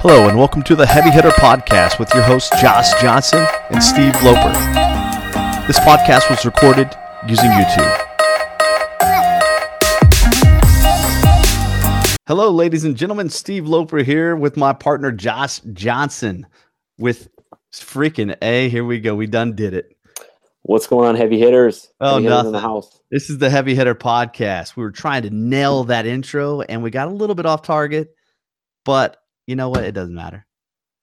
[0.00, 4.14] Hello, and welcome to the Heavy Hitter Podcast with your hosts Josh Johnson and Steve
[4.22, 4.52] Loper.
[5.66, 6.96] This podcast was recorded
[7.26, 8.04] using YouTube.
[12.26, 13.28] Hello, ladies and gentlemen.
[13.28, 16.46] Steve Loper here with my partner Josh Johnson
[16.96, 17.28] with
[17.72, 18.68] freaking A.
[18.68, 19.14] Here we go.
[19.14, 19.97] We done did it.
[20.62, 21.90] What's going on, heavy hitters?
[22.00, 22.46] Oh, heavy hitters nothing.
[22.48, 23.00] in the house.
[23.10, 24.76] This is the Heavy Hitter Podcast.
[24.76, 28.14] We were trying to nail that intro and we got a little bit off target,
[28.84, 29.84] but you know what?
[29.84, 30.46] It doesn't matter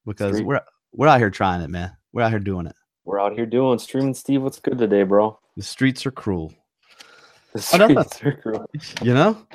[0.05, 0.45] because Street.
[0.45, 0.61] we're
[0.93, 1.91] we're out here trying it, man.
[2.13, 2.75] We're out here doing it.
[3.05, 4.13] We're out here doing streaming.
[4.13, 5.39] Steve, what's good today, bro?
[5.57, 6.53] The streets are cruel.
[7.53, 8.69] The Oh, streets are cruel.
[9.01, 9.47] You know?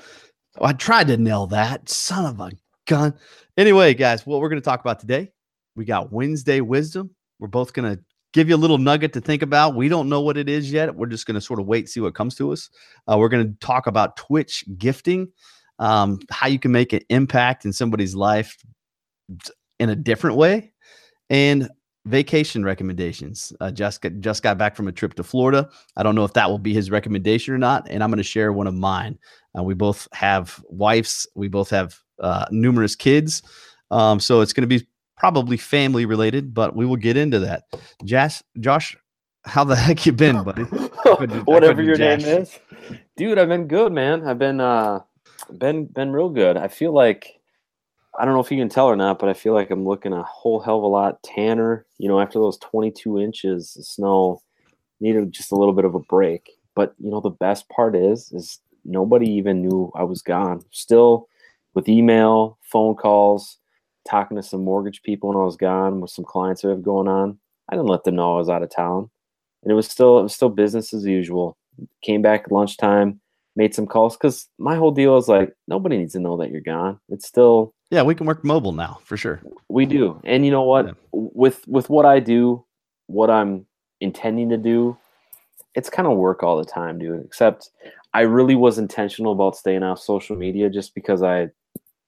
[0.59, 1.89] Oh, I tried to nail that.
[1.89, 2.51] Son of a
[2.87, 3.15] gun.
[3.57, 5.33] Anyway, guys, what we're going to talk about today,
[5.77, 7.11] we got Wednesday wisdom.
[7.39, 9.75] We're both going to give you a little nugget to think about.
[9.75, 10.95] We don't know what it is yet.
[10.95, 12.71] We're just going to sort of wait, see what comes to us.
[13.11, 15.29] Uh, we're going to talk about Twitch gifting,
[15.79, 18.57] um, how you can make an impact in somebody's life
[19.79, 20.73] in a different way,
[21.29, 21.69] and
[22.07, 23.53] vacation recommendations.
[23.61, 25.69] Uh, just got, just got back from a trip to Florida.
[25.97, 28.23] I don't know if that will be his recommendation or not, and I'm going to
[28.23, 29.19] share one of mine.
[29.59, 31.27] Uh, we both have wives.
[31.35, 33.43] We both have uh, numerous kids,
[33.91, 34.87] um, so it's going to be
[35.21, 36.55] probably family related.
[36.55, 37.65] But we will get into that.
[38.05, 38.97] Josh, Josh,
[39.45, 40.63] how the heck you been, buddy?
[41.45, 42.59] Whatever your name is,
[43.17, 43.39] dude.
[43.39, 44.27] I've been good, man.
[44.27, 45.01] I've been uh,
[45.57, 46.57] been been real good.
[46.57, 47.39] I feel like
[48.19, 50.15] I don't know if you can tell or not, but I feel like I'm looking
[50.15, 51.87] a whole hell of a lot tanner.
[51.99, 54.43] You know, after those 22 inches of snow,
[55.01, 56.51] needed just a little bit of a break.
[56.75, 60.65] But you know, the best part is, is nobody even knew I was gone.
[60.71, 61.29] Still
[61.75, 63.59] with email, phone calls,
[64.09, 67.09] talking to some mortgage people when I was gone with some clients that have going
[67.09, 67.39] on.
[67.69, 69.11] I didn't let them know I was out of town,
[69.63, 71.57] and it was still it was still business as usual.
[72.03, 73.21] Came back at lunchtime,
[73.57, 76.61] made some calls because my whole deal is like nobody needs to know that you're
[76.61, 76.99] gone.
[77.09, 79.41] It's still Yeah, we can work mobile now for sure.
[79.69, 80.21] we do.
[80.25, 80.87] And you know what?
[80.87, 80.93] Yeah.
[81.13, 82.65] With with what I do,
[83.07, 83.67] what I'm
[84.01, 84.97] intending to do,
[85.75, 87.25] it's kind of work all the time, dude.
[87.25, 87.71] Except
[88.13, 91.51] I really was intentional about staying off social media just because I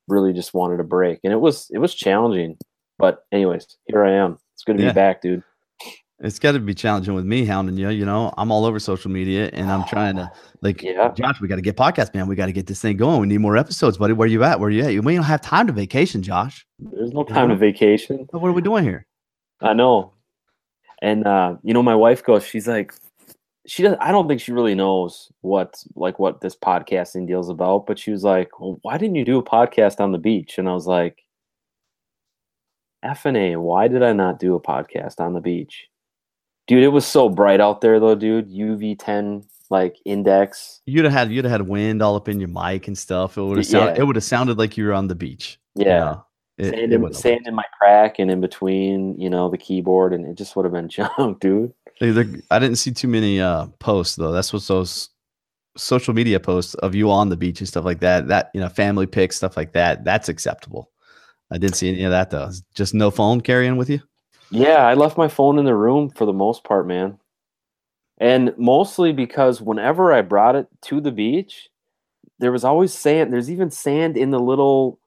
[0.08, 1.20] really just wanted a break.
[1.24, 2.56] And it was it was challenging.
[2.98, 4.38] But anyways, here I am.
[4.54, 4.90] It's good to Yeah.
[4.90, 5.42] be back, dude.
[6.24, 7.88] It's got to be challenging with me hounding you.
[7.88, 10.30] You know, I'm all over social media and I'm trying to
[10.60, 11.08] like, Yeah.
[11.12, 12.28] Josh, we got to get podcast, man.
[12.28, 13.20] We got to get this thing going.
[13.20, 14.12] We need more episodes, buddy.
[14.12, 14.60] Where you at?
[14.60, 15.04] Where you at?
[15.04, 16.64] We don't have time to vacation, Josh.
[16.78, 18.28] There's no time to vacation.
[18.30, 19.04] What are we doing here?
[19.60, 20.12] I know.
[21.00, 22.94] And uh, you know, my wife goes, she's like,
[23.66, 27.86] she does I don't think she really knows what like what this podcasting deal's about,
[27.86, 30.58] but she was like, Well, why didn't you do a podcast on the beach?
[30.58, 31.24] And I was like,
[33.02, 35.88] F and A, why did I not do a podcast on the beach?
[36.68, 38.48] Dude, it was so bright out there though, dude.
[38.50, 40.80] UV ten like index.
[40.86, 43.36] You'd have had you'd have had wind all up in your mic and stuff.
[43.36, 43.70] It would have Yeah.
[43.70, 45.58] sounded it would have sounded like you were on the beach.
[45.74, 45.98] you Yeah.
[45.98, 46.24] know?
[46.58, 50.12] It- sand, it in, sand in my crack and in between, you know, the keyboard,
[50.12, 51.72] and it just would have been junk, dude.
[52.10, 54.32] They- I didn't see too many uh, posts though.
[54.32, 55.10] That's what those
[55.76, 58.28] social media posts of you on the beach and stuff like that.
[58.28, 60.04] That you know, family pics, stuff like that.
[60.04, 60.90] That's acceptable.
[61.50, 62.50] I didn't see any of that though.
[62.74, 64.00] Just no phone carrying with you.
[64.50, 67.18] Yeah, I left my phone in the room for the most part, man.
[68.18, 71.68] And mostly because whenever I brought it to the beach,
[72.38, 73.32] there was always sand.
[73.32, 74.98] There's even sand in the little,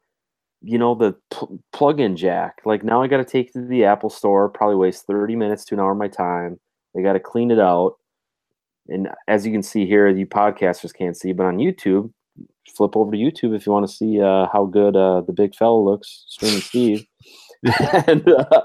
[0.62, 2.62] you know, the pl- plug-in jack.
[2.66, 5.76] Like now I got to take to the Apple store, probably waste 30 minutes to
[5.76, 6.60] an hour of my time.
[6.96, 7.96] They got to clean it out.
[8.88, 12.12] And as you can see here, you podcasters can't see, but on YouTube,
[12.76, 15.56] flip over to YouTube if you want to see uh, how good uh, the big
[15.56, 17.06] fella looks, streaming Steve.
[18.08, 18.62] and uh,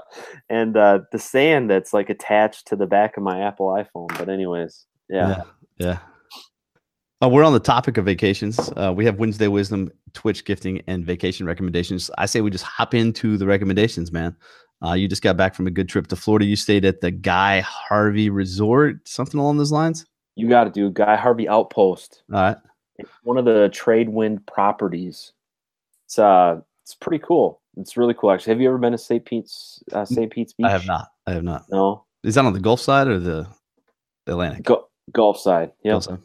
[0.49, 4.15] and uh, the sand that's like attached to the back of my Apple iPhone.
[4.17, 5.43] But anyways, yeah, Yeah.
[5.77, 5.97] Yeah.
[7.23, 8.71] Uh, we're on the topic of vacations.
[8.75, 12.09] Uh, we have Wednesday wisdom, Twitch gifting, and vacation recommendations.
[12.17, 14.35] I say we just hop into the recommendations, man.
[14.83, 16.45] Uh, you just got back from a good trip to Florida.
[16.45, 20.05] You stayed at the Guy Harvey Resort, something along those lines.
[20.35, 22.23] you got to do Guy Harvey Outpost.
[22.33, 22.57] All right.
[22.97, 25.33] It's one of the trade wind properties.
[26.05, 27.61] It's uh, it's pretty cool.
[27.77, 28.31] It's really cool.
[28.31, 29.23] Actually, have you ever been to St.
[29.23, 30.31] Pete's uh, St.
[30.31, 30.65] Pete's Beach?
[30.65, 31.07] I have not.
[31.25, 31.65] I have not.
[31.71, 33.47] No, Is that on the Gulf side or the
[34.27, 34.63] Atlantic?
[34.63, 35.71] Go- Gulf side.
[35.83, 36.19] Yeah, Gulf side.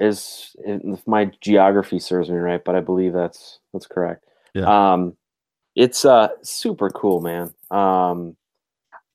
[0.00, 4.24] is if my geography serves me right, but I believe that's that's correct.
[4.54, 4.92] Yeah.
[4.92, 5.16] Um,
[5.74, 7.54] it's uh super cool, man.
[7.70, 8.36] Um,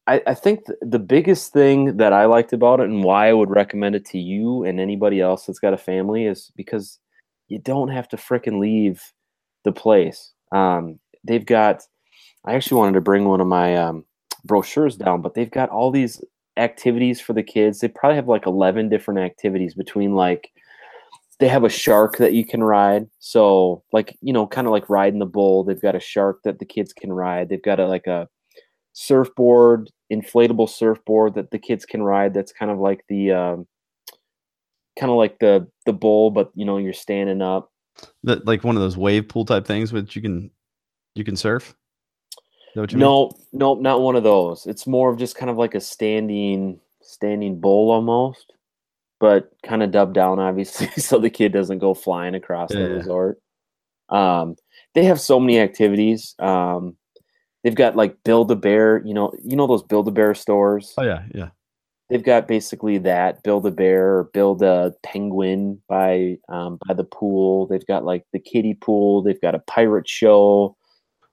[0.08, 3.34] I I think th- the biggest thing that I liked about it and why I
[3.34, 7.00] would recommend it to you and anybody else that's got a family is because
[7.48, 9.02] you don't have to frickin' leave
[9.64, 10.34] the place.
[10.52, 11.84] Um, they've got.
[12.46, 14.06] I actually wanted to bring one of my um,
[14.46, 16.24] brochures down, but they've got all these
[16.56, 17.80] activities for the kids.
[17.80, 20.52] They probably have like 11 different activities between like
[21.40, 23.08] they have a shark that you can ride.
[23.20, 25.64] So like, you know, kind of like riding the bull.
[25.64, 27.50] They've got a shark that the kids can ride.
[27.50, 28.28] They've got a like a
[28.94, 32.34] surfboard, inflatable surfboard that the kids can ride.
[32.34, 33.68] That's kind of like the um,
[35.00, 37.72] kind of like the the bull, but you know, you're standing up.
[38.24, 40.50] That like one of those wave pool type things which you can
[41.14, 41.76] you can surf.
[43.00, 44.66] no, no, not one of those.
[44.66, 48.54] It's more of just kind of like a standing standing bull almost
[49.20, 52.84] but kind of dubbed down, obviously, so the kid doesn't go flying across yeah.
[52.84, 53.40] the resort.
[54.10, 54.56] Um,
[54.94, 56.36] they have so many activities.
[56.40, 56.96] Um,
[57.64, 60.94] they've got like Build a Bear, you know, you know those Build a Bear stores.
[60.98, 61.50] Oh yeah, yeah.
[62.10, 67.04] They've got basically that Build a Bear or Build a Penguin by um, by the
[67.04, 67.68] pool.
[67.68, 69.22] They've got like the kiddie pool.
[69.22, 70.78] They've got a pirate show.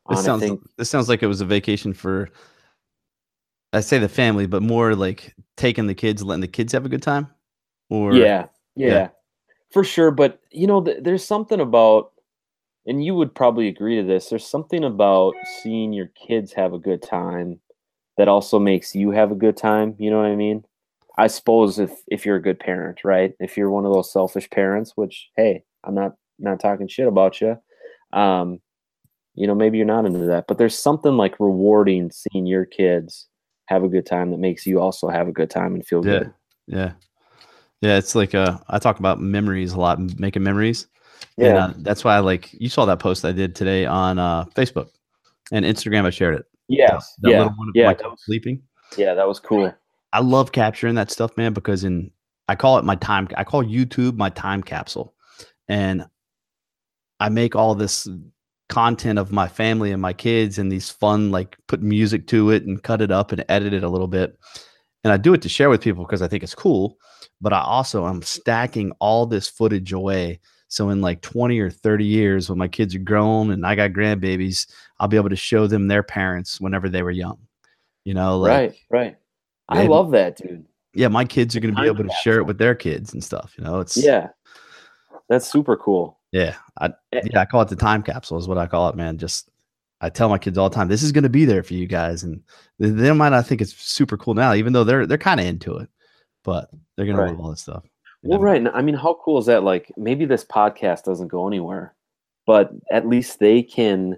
[0.09, 2.29] This on, sounds this sounds like it was a vacation for
[3.73, 6.89] I say the family, but more like taking the kids, letting the kids have a
[6.89, 7.29] good time.
[7.95, 8.47] Or yeah,
[8.77, 9.09] yeah, yeah.
[9.73, 10.11] for sure.
[10.11, 12.13] But you know, th- there's something about,
[12.87, 14.29] and you would probably agree to this.
[14.29, 17.61] There's something about seeing your kids have a good time
[18.17, 19.95] that also makes you have a good time.
[19.99, 20.65] You know what I mean?
[21.17, 23.35] I suppose if if you're a good parent, right?
[23.41, 27.41] If you're one of those selfish parents, which hey, I'm not not talking shit about
[27.41, 27.57] you.
[28.13, 28.61] Um,
[29.35, 33.29] you know, maybe you're not into that, but there's something like rewarding seeing your kids
[33.67, 36.19] have a good time that makes you also have a good time and feel yeah.
[36.19, 36.35] good.
[36.67, 36.93] Yeah.
[37.81, 40.87] Yeah, it's like uh, I talk about memories a lot, making memories.
[41.37, 44.19] Yeah, and, uh, that's why I like you saw that post I did today on
[44.19, 44.89] uh, Facebook
[45.53, 46.07] and Instagram.
[46.07, 46.47] I shared it.
[46.69, 47.93] Yeah, that yeah, little one of yeah.
[47.93, 48.63] Was, sleeping.
[48.97, 49.73] Yeah, that was cool.
[50.13, 52.11] I love capturing that stuff, man, because in
[52.49, 53.29] I call it my time.
[53.37, 55.15] I call YouTube my time capsule,
[55.69, 56.07] and
[57.21, 58.09] I make all this
[58.69, 62.65] content of my family and my kids and these fun like put music to it
[62.65, 64.39] and cut it up and edit it a little bit
[65.05, 66.99] and i do it to share with people because i think it's cool
[67.41, 70.41] but I also I'm stacking all this footage away.
[70.69, 73.91] So in like 20 or 30 years, when my kids are grown and I got
[73.91, 74.67] grandbabies,
[74.99, 77.39] I'll be able to show them their parents whenever they were young.
[78.05, 79.17] You know, like, right, right.
[79.69, 80.65] I and, love that, dude.
[80.95, 83.23] Yeah, my kids are going to be able to share it with their kids and
[83.23, 83.55] stuff.
[83.59, 84.29] You know, it's yeah,
[85.29, 86.19] that's super cool.
[86.33, 88.97] Yeah, I eh yeah I call it the time capsule is what I call it,
[88.97, 89.19] man.
[89.19, 89.51] Just
[90.05, 91.87] I tell my kids all the time, this is going to be there for you
[91.87, 92.43] guys, and
[92.79, 95.47] they, they might not think it's super cool now, even though they're they're kind of
[95.47, 95.89] into it
[96.45, 97.31] but they're gonna right.
[97.31, 97.85] love all this stuff.
[98.23, 98.67] Well, right.
[98.73, 99.65] I mean, how cool is that?
[99.65, 101.95] Like, maybe this podcast doesn't go anywhere,
[102.47, 104.17] but at least they can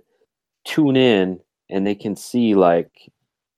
[0.64, 1.40] tune in
[1.70, 3.10] and they can see, like,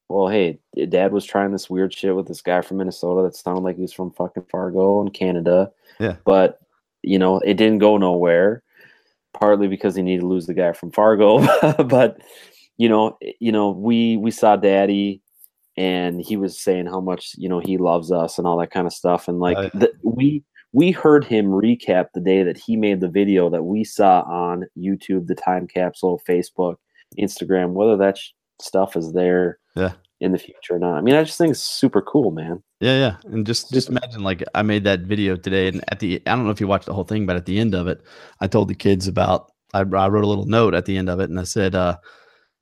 [0.09, 0.59] well, hey,
[0.89, 3.83] dad was trying this weird shit with this guy from Minnesota that sounded like he
[3.83, 5.71] was from fucking Fargo in Canada.
[6.01, 6.17] Yeah.
[6.25, 6.61] But,
[7.03, 8.63] you know, it didn't go nowhere,
[9.35, 11.39] partly because he needed to lose the guy from Fargo.
[11.85, 12.21] but,
[12.77, 15.23] you know, eh, you know, we we saw daddy
[15.79, 18.87] and he was saying how much you know he loves us and all that kind
[18.87, 19.73] of stuff and like right.
[19.73, 20.43] the, we
[20.73, 24.67] we heard him recap the day that he made the video that we saw on
[24.77, 26.75] youtube the time capsule facebook
[27.19, 31.15] instagram whether that sh- stuff is there yeah in the future or not i mean
[31.15, 34.63] i just think it's super cool man yeah yeah and just just imagine like i
[34.63, 37.05] made that video today and at the i don't know if you watched the whole
[37.05, 38.03] thing but at the end of it
[38.41, 41.21] i told the kids about i, I wrote a little note at the end of
[41.21, 41.97] it and i said uh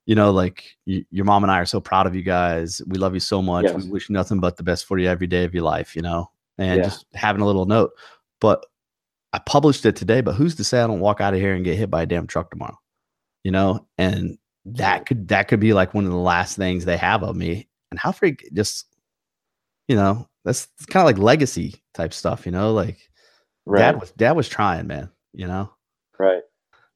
[0.07, 2.81] you know, like y- your mom and I are so proud of you guys.
[2.87, 3.65] We love you so much.
[3.65, 3.83] Yes.
[3.83, 6.31] We wish nothing but the best for you every day of your life, you know,
[6.57, 6.83] and yeah.
[6.85, 7.91] just having a little note.
[8.39, 8.65] But
[9.33, 11.65] I published it today, but who's to say I don't walk out of here and
[11.65, 12.79] get hit by a damn truck tomorrow?
[13.43, 14.37] You know, and
[14.75, 17.67] that could that could be like one of the last things they have of me.
[17.91, 18.85] And how freak just
[19.87, 22.97] you know, that's kind of like legacy type stuff, you know, like
[23.65, 23.79] right.
[23.79, 25.71] dad was dad was trying, man, you know.
[26.19, 26.43] Right.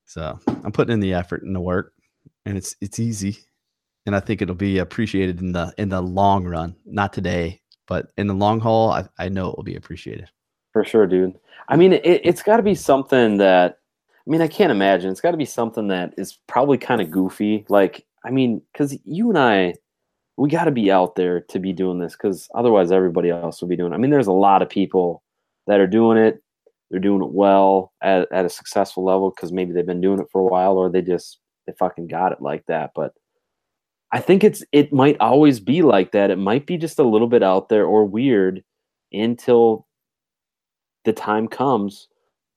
[0.06, 1.94] So I'm putting in the effort and the work
[2.46, 3.38] and it's it's easy,
[4.06, 6.76] and I think it'll be appreciated in the in the long run.
[6.86, 10.30] Not today, but in the long haul, I, I know it will be appreciated.
[10.74, 11.38] For sure, dude.
[11.68, 13.78] I mean, it, it's got to be something that.
[14.26, 15.10] I mean, I can't imagine.
[15.10, 17.66] It's got to be something that is probably kind of goofy.
[17.70, 19.74] Like, I mean, because you and I,
[20.38, 23.68] we got to be out there to be doing this because otherwise everybody else will
[23.68, 23.96] be doing it.
[23.96, 25.24] I mean, there's a lot of people
[25.68, 26.42] that are doing it.
[26.90, 30.28] They're doing it well at, at a successful level because maybe they've been doing it
[30.32, 32.92] for a while or they just they fucking got it like that.
[32.94, 33.14] But
[34.12, 36.32] I think it's it might always be like that.
[36.32, 38.64] It might be just a little bit out there or weird
[39.14, 39.88] until
[41.06, 42.08] the time comes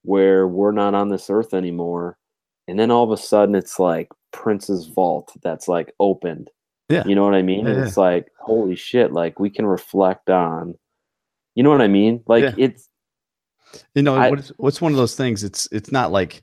[0.04, 2.16] where we're not on this earth anymore.
[2.68, 6.50] And then all of a sudden it's like Prince's vault that's like opened.
[6.88, 7.04] Yeah.
[7.06, 7.66] You know what I mean?
[7.66, 10.74] Yeah, it's like, holy shit, like we can reflect on
[11.54, 12.22] you know what I mean?
[12.26, 12.54] Like yeah.
[12.56, 12.88] it's
[13.94, 15.44] you know, I, what's what's one of those things?
[15.44, 16.42] It's it's not like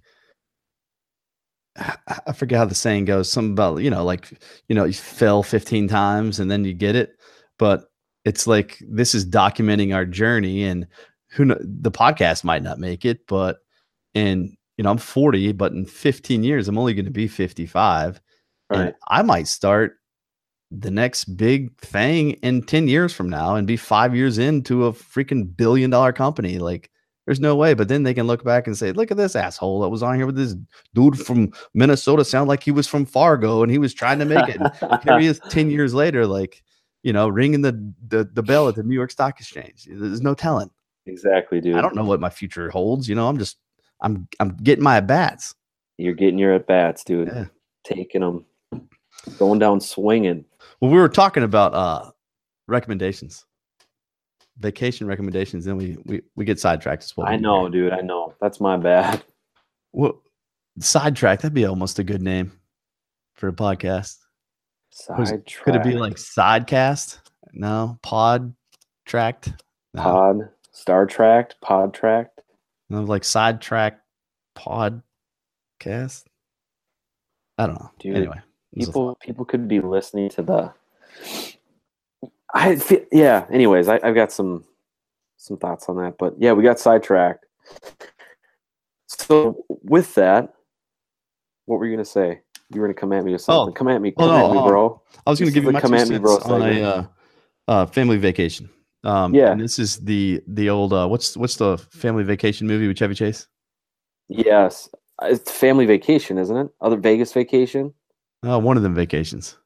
[1.77, 3.32] I forget how the saying goes.
[3.32, 4.32] Something about you know, like
[4.68, 7.12] you know, you fail fifteen times and then you get it.
[7.60, 7.86] But
[8.25, 10.88] it's like this is documenting our journey, and
[11.31, 13.59] who know, the podcast might not make it, but
[14.13, 18.21] in you know I'm 40, but in 15 years I'm only going to be 55,
[18.69, 18.79] Right.
[18.79, 19.97] and I might start
[20.71, 24.93] the next big thing in 10 years from now and be five years into a
[24.93, 26.59] freaking billion dollar company.
[26.59, 26.89] Like,
[27.25, 27.73] there's no way.
[27.73, 30.15] But then they can look back and say, look at this asshole that was on
[30.15, 30.55] here with this
[30.93, 34.47] dude from Minnesota, sound like he was from Fargo and he was trying to make
[34.47, 34.61] it.
[34.61, 36.63] And here he is 10 years later, like,
[37.03, 37.73] you know, ringing the,
[38.07, 39.88] the the bell at the New York Stock Exchange.
[39.91, 40.69] There's no telling.
[41.05, 41.75] Exactly, dude.
[41.75, 43.08] I don't know what my future holds.
[43.08, 43.58] You know, I'm just
[44.01, 45.55] I'm I'm getting my at bats.
[45.98, 47.27] You're getting your at bats, dude.
[47.27, 47.46] Yeah.
[47.84, 48.46] Taking them,
[49.38, 50.46] going down swinging.
[50.79, 52.12] Well, we were talking about uh
[52.67, 53.46] recommendations,
[54.58, 57.27] vacation recommendations, and we we we get sidetracked as well.
[57.27, 57.93] I know, dude.
[57.93, 58.34] I know.
[58.41, 59.24] That's my bad.
[59.93, 60.22] Well,
[60.79, 62.53] sidetrack that'd be almost a good name
[63.34, 64.17] for a podcast.
[65.17, 67.20] Was- Side Could it be like sidecast?
[67.53, 68.53] No, pod
[69.05, 69.50] tracked.
[69.93, 72.42] No, pod, Star Tracked, Pod Tracked?
[72.92, 74.01] no, like sidetrack
[74.58, 76.25] podcast.
[77.58, 77.92] I don't know.
[78.00, 78.42] Dude, anyway,
[78.74, 80.74] it was a People, people could be listening to the.
[82.54, 83.46] I feel, yeah.
[83.50, 84.66] Anyways, I, I've got some
[85.38, 87.46] some thoughts on that, but yeah, we got sidetracked.
[89.08, 90.54] So with that,
[91.66, 92.42] what were you gonna say?
[92.74, 93.74] You were gonna come at me with something.
[93.74, 95.01] come at me, oh, come no, at me, oh, bro.
[95.25, 97.06] I was going to This give you my come at me, bro on a uh,
[97.68, 98.70] uh, family vacation.
[99.03, 99.51] Um, Yeah.
[99.51, 103.15] and this is the the old uh, what's what's the family vacation movie with Chevy
[103.15, 103.48] Chase?
[104.29, 104.89] Yes,
[105.22, 106.70] it's family vacation, isn't it?
[106.81, 107.93] Other Vegas vacation.
[108.46, 109.58] Uh, one of them vacations,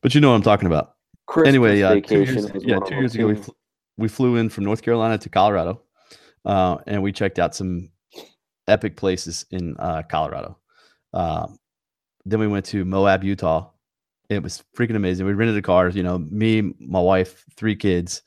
[0.00, 0.94] but you know what I'm talking about.
[1.26, 3.52] Christmas anyway, uh, two years, yeah, two years ago we, fl-
[3.96, 5.82] we flew in from North Carolina to Colorado,
[6.44, 7.90] uh, and we checked out some
[8.68, 10.58] epic places in uh, Colorado.
[11.14, 11.58] Um,
[12.24, 13.70] then we went to Moab, Utah.
[14.28, 15.26] It was freaking amazing.
[15.26, 15.88] We rented a car.
[15.88, 18.22] You know, me, my wife, three kids,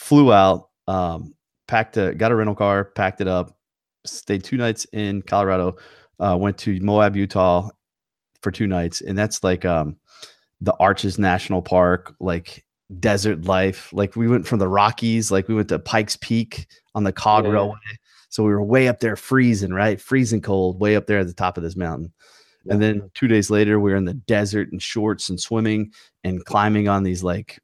[0.00, 1.34] flew out, um,
[1.68, 3.56] packed a, got a rental car, packed it up,
[4.06, 5.76] stayed two nights in Colorado,
[6.18, 7.68] uh, went to Moab, Utah
[8.42, 9.96] for two nights, and that's like um,
[10.62, 12.64] the Arches National Park, like
[12.98, 13.92] desert life.
[13.92, 17.44] Like we went from the Rockies, like we went to Pikes Peak on the Cog
[17.44, 17.52] Yeah.
[17.52, 17.76] Railway.
[18.30, 20.00] So we were way up there, freezing, right?
[20.00, 22.12] Freezing cold, way up there at the top of this mountain.
[22.68, 25.92] And then two days later, we were in the desert in shorts and swimming
[26.24, 27.58] and climbing on these like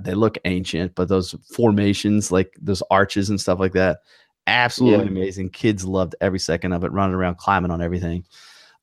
[0.00, 3.98] they look ancient, but those formations, like those arches and stuff like that,
[4.46, 5.10] absolutely Yeah.
[5.10, 5.50] amazing.
[5.50, 8.24] Kids loved every second of it, running around climbing on everything.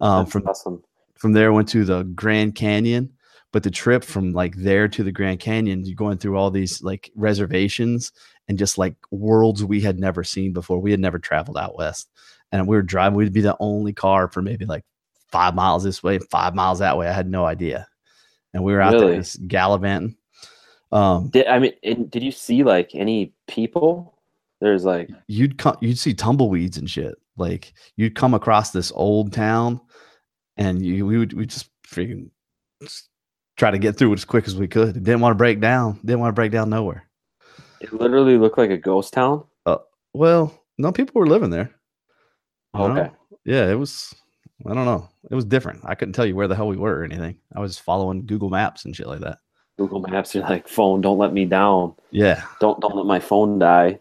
[0.02, 0.84] Um, from awesome.
[1.16, 3.12] from there went to the grand canyon
[3.52, 6.82] but the trip from like there to the grand canyon you're going through all these
[6.82, 8.12] like reservations
[8.48, 12.10] and just like worlds we had never seen before we had never traveled out west
[12.52, 14.84] and we were driving we'd be the only car for maybe like
[15.32, 17.88] five miles this way five miles that way i had no idea
[18.56, 20.16] and we were out there just gallivanting
[20.92, 21.74] um Did I mean?
[21.84, 24.18] and did you see like any people?
[24.60, 29.34] There's like you'd come you'd see tumbleweeds and shit like you'd come across this old
[29.34, 29.82] town
[30.58, 32.30] and you we would we just freaking
[32.82, 33.10] just
[33.58, 36.00] try to get through it as quick as we could didn't want to break down
[36.06, 37.08] didn't want to break down nowhere
[37.80, 39.44] it literally looked like a ghost town.
[39.66, 39.78] Uh,
[40.14, 41.74] well no people were living there?
[42.76, 43.10] Okay.
[43.46, 44.14] yeah it was
[44.68, 47.00] i don't know it was different i couldn't tell you where the hell we were
[47.00, 49.40] or anything i was following google maps and shit like that
[49.78, 51.96] Google Maps, you're like, phone, don't let me down.
[52.12, 54.00] yeah Don't don't let my phone die.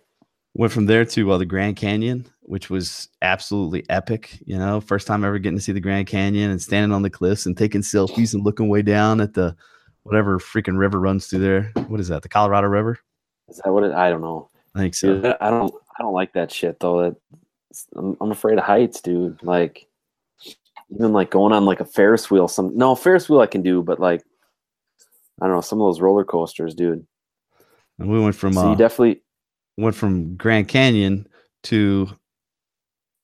[0.54, 4.38] went from there to uh, the Grand Canyon, which was absolutely epic.
[4.44, 7.10] You know, first time ever getting to see the Grand Canyon and standing on the
[7.10, 9.56] cliffs and taking selfies and looking way down at the
[10.02, 11.72] whatever freaking river runs through there.
[11.88, 12.22] What is that?
[12.22, 12.98] The Colorado River?
[13.48, 13.92] Is that what it?
[13.92, 14.48] I don't know.
[14.74, 15.14] I think so.
[15.20, 15.72] Dude, I don't.
[15.98, 17.02] I don't like that shit though.
[17.02, 17.16] That
[17.96, 19.42] I'm, I'm afraid of heights, dude.
[19.42, 19.86] Like
[20.92, 22.48] even like going on like a Ferris wheel.
[22.48, 24.24] Some no Ferris wheel I can do, but like
[25.40, 27.06] I don't know some of those roller coasters, dude.
[27.98, 29.22] And we went from so uh, you definitely
[29.76, 31.26] went from Grand Canyon
[31.64, 32.08] to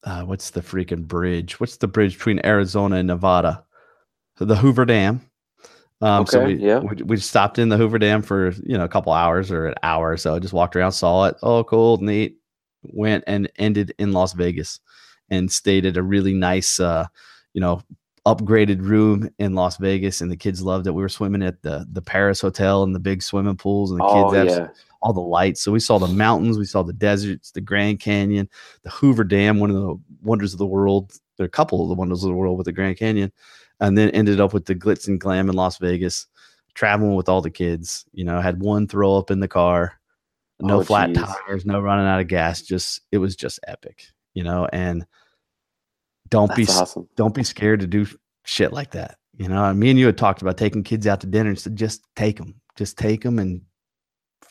[0.04, 1.58] uh, what's the freaking bridge?
[1.58, 3.64] What's the bridge between Arizona and Nevada?
[4.38, 5.20] The Hoover Dam.
[6.02, 6.78] Um, so Okay, we, yeah.
[6.78, 9.74] we we stopped in the Hoover Dam for you know a couple hours or an
[9.82, 10.38] hour or so.
[10.38, 11.36] Just walked around, saw it.
[11.42, 12.38] Oh, cool, neat.
[12.82, 14.78] Went and ended in Las Vegas,
[15.30, 17.06] and stayed at a really nice, uh,
[17.54, 17.80] you know,
[18.26, 20.20] upgraded room in Las Vegas.
[20.20, 20.90] And the kids loved it.
[20.90, 24.04] We were swimming at the the Paris Hotel and the big swimming pools, and the
[24.04, 24.68] oh kids yeah.
[25.00, 25.62] all the lights.
[25.62, 28.48] So we saw the mountains, we saw the deserts, the Grand Canyon,
[28.82, 31.12] the Hoover Dam, one of the wonders of the world.
[31.36, 33.32] There are a couple of the wonders of the world with the Grand Canyon,
[33.80, 36.26] and then ended up with the glitz and glam in Las Vegas,
[36.74, 38.04] traveling with all the kids.
[38.12, 40.00] You know, had one throw up in the car,
[40.60, 41.18] no Oh, flat geez.
[41.22, 42.62] tires, no running out of gas.
[42.62, 44.66] Just it was just epic, you know.
[44.72, 45.06] And
[46.28, 47.08] don't be awesome.
[47.16, 48.06] don't be scared to do
[48.44, 49.18] shit like that.
[49.36, 51.76] You know, me and you had talked about taking kids out to dinner and said,
[51.76, 53.60] just take them, just take them and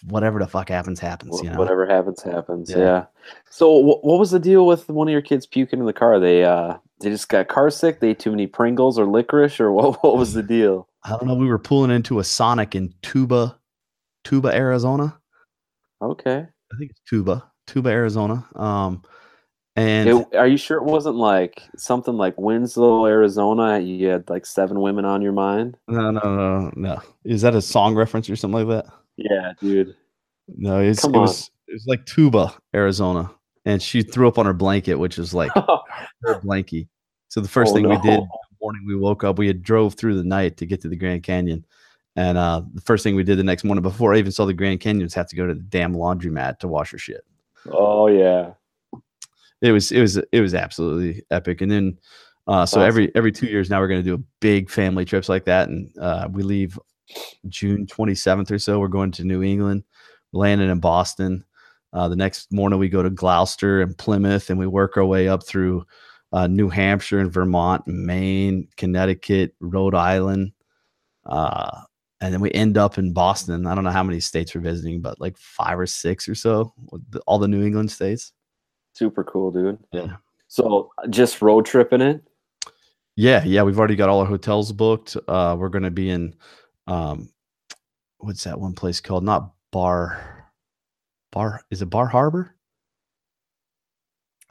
[0.03, 1.41] whatever the fuck happens, happens.
[1.41, 2.69] You know, Whatever happens, happens.
[2.69, 2.77] Yeah.
[2.77, 3.05] Yeah.
[3.49, 6.19] So, wh- what was the deal with one of your kids puking in the car?
[6.19, 7.99] They uh, they just got car sick.
[7.99, 10.03] They ate too many Pringles or licorice, or what?
[10.03, 10.87] What was the deal?
[11.03, 11.35] I don't know.
[11.35, 13.57] We were pulling into a Sonic in Tuba,
[14.23, 15.17] Tuba, Arizona.
[16.01, 16.45] Okay.
[16.73, 18.45] I think it's Tuba, Tuba, Arizona.
[18.55, 19.03] Um,
[19.75, 23.79] and It- are you sure it wasn't like something like Winslow, Arizona?
[23.79, 25.77] You had like seven women on your mind.
[25.87, 27.01] no, no, no, no.
[27.23, 28.93] Is that a song reference or something like that?
[29.17, 29.95] Yeah, dude.
[30.47, 33.31] No, it's, it was it was like Tuba, Arizona,
[33.65, 36.87] and she threw up on her blanket, which is like her blankie.
[37.29, 38.27] So the first Oh, thing we did the
[38.61, 41.23] morning we woke up, we had drove through the night to get to the Grand
[41.23, 41.65] Canyon.
[42.15, 44.53] And uh, the first thing we did the next morning before I even saw the
[44.53, 47.25] Grand Canyon was have to go to the damn laundromat to wash her shit.
[47.71, 48.51] oh yeah.
[49.61, 51.61] It was it was it was absolutely epic.
[51.61, 51.97] And then
[52.47, 52.87] uh, so Awesome.
[52.87, 55.69] every every two years now we're gonna do a big family trips like that.
[55.69, 56.77] And uh, we leave
[57.47, 58.79] June 27th or so.
[58.79, 59.83] We're going to New England,
[60.33, 61.45] landing in Boston.
[61.93, 65.29] Uh, the next morning we go to Gloucester and Plymouth, and we work our way
[65.29, 65.85] up through
[66.33, 70.51] uh, New Hampshire and Vermont, Maine, Connecticut, Rhode Island,
[71.25, 71.81] uh,
[72.19, 73.65] and then we end up in Boston.
[73.65, 76.73] I don't know how many states we're visiting, but like five or six or so,
[77.27, 78.33] all the New England states.
[78.95, 79.77] Super cool, dude.
[79.91, 80.15] Yeah.
[80.47, 82.23] So just road tripping it.
[83.17, 85.15] Yeah, yeah, we've already got all our hotels booked.
[85.27, 86.33] Uh, we're going to be in,
[86.87, 87.29] um,
[88.17, 89.23] what's that one place called?
[89.23, 90.49] Not Bar,
[91.31, 91.61] Bar.
[91.71, 92.55] Is it Bar Harbor?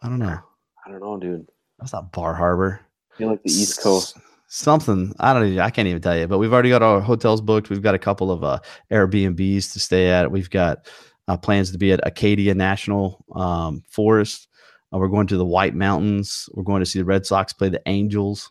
[0.02, 0.38] I don't know.
[0.86, 1.46] I don't know, dude.
[1.78, 2.80] That's not Bar Harbor.
[3.12, 4.16] I feel like the East Coast.
[4.16, 5.46] S- Something I don't.
[5.46, 6.26] even- I can't even tell you.
[6.26, 7.70] But we've already got our hotels booked.
[7.70, 8.60] We've got a couple of uh,
[8.90, 10.30] Airbnbs to stay at.
[10.30, 10.86] We've got
[11.28, 14.48] uh, plans to be at Acadia National um, Forest.
[14.92, 16.48] Uh, we're going to the White Mountains.
[16.52, 18.50] We're going to see the Red Sox play the Angels.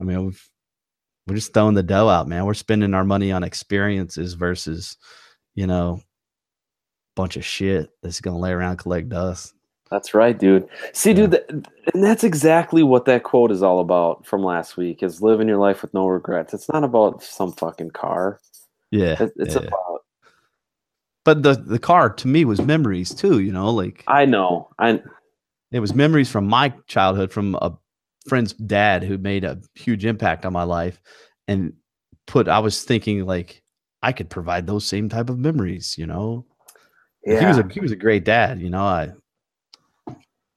[0.00, 0.48] I mean, we've,
[1.26, 2.44] we're just throwing the dough out, man.
[2.46, 4.96] We're spending our money on experiences versus,
[5.54, 6.00] you know,
[7.16, 9.52] bunch of shit that's gonna lay around and collect dust.
[9.90, 10.68] That's right, dude.
[10.92, 15.02] See, dude, th- and that's exactly what that quote is all about from last week:
[15.02, 16.54] is living your life with no regrets.
[16.54, 18.38] It's not about some fucking car.
[18.90, 19.62] Yeah, It- It's yeah.
[19.62, 19.89] about.
[21.24, 23.40] But the the car to me was memories too.
[23.40, 24.68] You know, like I know.
[24.78, 25.00] I
[25.72, 27.76] it was memories from my childhood from a
[28.28, 31.00] friend's dad who made a huge impact on my life
[31.48, 31.72] and
[32.26, 33.62] put i was thinking like
[34.02, 36.44] i could provide those same type of memories you know
[37.24, 37.40] yeah.
[37.40, 39.08] he was a he was a great dad you know i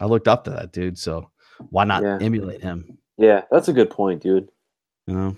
[0.02, 1.30] i looked up to that dude so
[1.70, 2.18] why not Yeah.
[2.22, 4.50] emulate him yeah, that's a good point, dude.
[5.08, 5.38] you know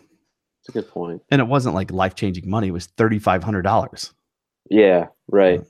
[0.61, 1.21] It's a good point.
[1.29, 4.13] and it wasn't like life-changing money it was $3500
[4.69, 5.61] Yeah, right.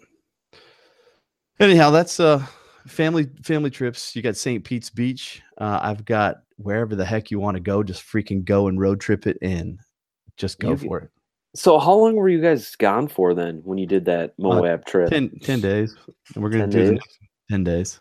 [1.60, 2.45] anyhow that's uh
[2.88, 4.15] family family trips.
[4.15, 5.41] You got st pete's beach.
[5.58, 8.99] Uh i've got wherever the heck you want to go just freaking go and road
[9.01, 9.79] trip it and
[10.38, 11.10] just go You- for it.
[11.55, 15.10] So, how long were you guys gone for then when you did that Moab trip?
[15.10, 15.95] 10, 10 days.
[16.34, 17.01] And we're gonna 10 do days?
[17.49, 17.99] 10 days.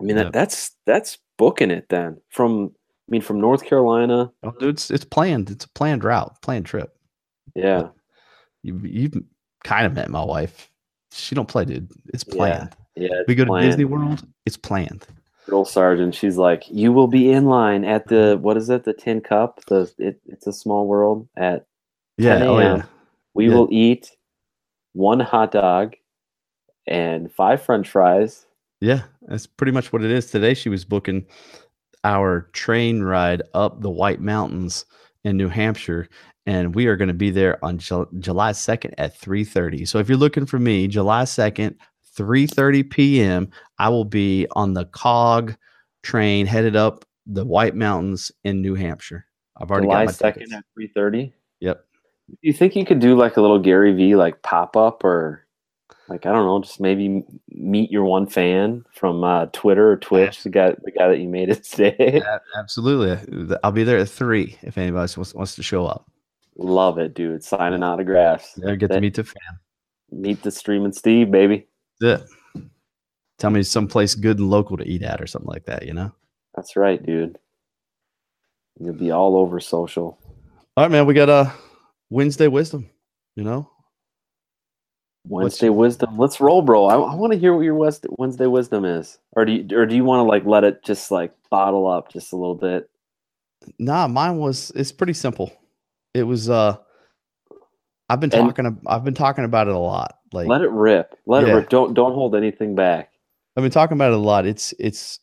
[0.00, 2.20] I mean, that, that's that's booking it then.
[2.30, 2.72] From
[3.08, 4.32] I mean, from North Carolina.
[4.42, 5.48] oh, dude, it's, it's planned.
[5.48, 6.90] It's a planned route planned trip.
[7.54, 7.90] Yeah,
[8.64, 9.10] you you
[9.68, 10.70] kind of met my wife
[11.12, 13.08] she don't play dude it's planned yeah.
[13.12, 15.06] it's we go to disney world it's planned
[15.48, 16.14] Drill sergeant.
[16.14, 18.84] She's like, you will be in line at the what is it?
[18.84, 19.64] The Tin Cup.
[19.66, 21.64] The it, it's a small world at
[22.18, 22.82] yeah 10 oh yeah a.m.
[23.32, 23.54] We Yeah.
[23.54, 24.10] will eat
[24.92, 25.94] one hot dog
[26.86, 28.44] and five French fries.
[28.82, 30.30] Yeah, that's pretty much what it is.
[30.30, 31.24] Today she was booking
[32.04, 34.84] our train ride up the White Mountains
[35.24, 36.08] in New Hampshire,
[36.48, 39.86] and we are going to be there on Jul- July 2nd at 3:30.
[39.86, 41.76] So if you're looking for me, July 2nd,
[42.16, 45.54] 3:30 p.m., I will be on the cog
[46.02, 49.26] train headed up the White Mountains in New Hampshire.
[49.58, 50.54] I've already July got my second tickets.
[50.56, 51.34] at three thirty.
[51.60, 51.84] Yep.
[52.30, 55.44] Do you think you could do like a little Gary V like pop up or
[56.08, 60.42] like I don't know, just maybe meet your one fan from uh, Twitter or Twitch,
[60.44, 62.22] the guy the guy that you made it today.
[62.24, 63.56] A- Absolutely.
[63.62, 66.10] I'll be there at 3 if anybody wants, wants to show up.
[66.58, 67.42] Love it, dude.
[67.42, 68.52] Signing autographs.
[68.54, 69.58] There get to meet the fan.
[70.10, 71.68] Meet the streaming Steve, baby.
[72.00, 72.64] That's it.
[73.38, 76.12] Tell me someplace good and local to eat at or something like that, you know?
[76.56, 77.38] That's right, dude.
[78.80, 80.18] You'll be all over social.
[80.76, 81.06] All right, man.
[81.06, 81.50] We got uh
[82.10, 82.90] Wednesday wisdom,
[83.36, 83.70] you know?
[85.28, 86.16] Wednesday wisdom.
[86.16, 86.86] Let's roll, bro.
[86.86, 89.86] I, I want to hear what your West, Wednesday wisdom is, or do you, or
[89.86, 92.88] do you want to like let it just like bottle up just a little bit?
[93.78, 95.52] Nah, mine was it's pretty simple.
[96.14, 96.76] It was uh
[98.08, 100.18] I've been talking ab- I've been talking about it a lot.
[100.32, 101.14] Like Let it rip.
[101.26, 101.52] Let Yeah.
[101.52, 101.68] it rip.
[101.68, 103.12] Don't don't hold anything back.
[103.56, 104.46] I've been talking about it a lot.
[104.46, 105.20] It's it's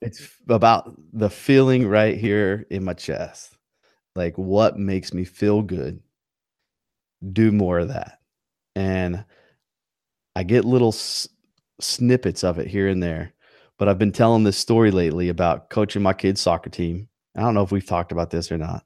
[0.00, 3.56] it's about the feeling right here in my chest.
[4.14, 6.00] Like what makes me feel good.
[7.32, 8.20] do more of that.
[8.76, 9.24] And
[10.36, 11.28] I get little s-
[11.80, 13.32] snippets of it here and there.
[13.76, 17.08] But I've been telling this story lately about coaching my kids' soccer team.
[17.38, 18.84] I don't know if we've talked about this or not.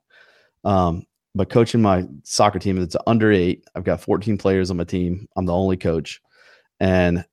[0.64, 3.64] Um, but coaching my soccer team, it's under eight.
[3.74, 5.26] I've got 14 players on my team.
[5.36, 6.20] I'm the only coach.
[6.78, 7.24] And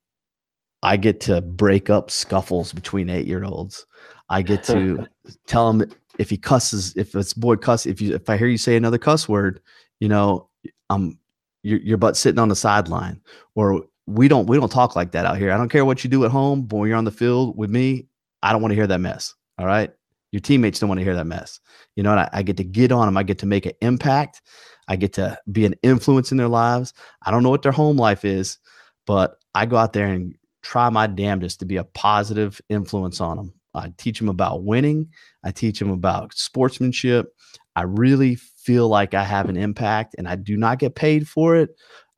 [0.82, 3.84] I get to break up scuffles between eight year olds.
[4.30, 5.06] I get to
[5.46, 8.58] tell him if he cusses, if it's boy cuss, if you if I hear you
[8.58, 9.60] say another cuss word,
[9.98, 10.48] you know,
[10.88, 11.18] I'm
[11.62, 13.20] your your butt sitting on the sideline.
[13.54, 15.52] Or we don't we don't talk like that out here.
[15.52, 17.70] I don't care what you do at home, but when you're on the field with
[17.70, 18.06] me,
[18.42, 19.34] I don't want to hear that mess.
[19.58, 19.92] All right.
[20.32, 21.60] Your teammates don't want to hear that mess.
[21.96, 23.16] You know, and I, I get to get on them.
[23.16, 24.42] I get to make an impact.
[24.88, 26.92] I get to be an influence in their lives.
[27.24, 28.58] I don't know what their home life is,
[29.06, 33.36] but I go out there and try my damnedest to be a positive influence on
[33.36, 33.54] them.
[33.74, 35.08] I teach them about winning.
[35.44, 37.32] I teach them about sportsmanship.
[37.76, 41.56] I really feel like I have an impact and I do not get paid for
[41.56, 41.70] it.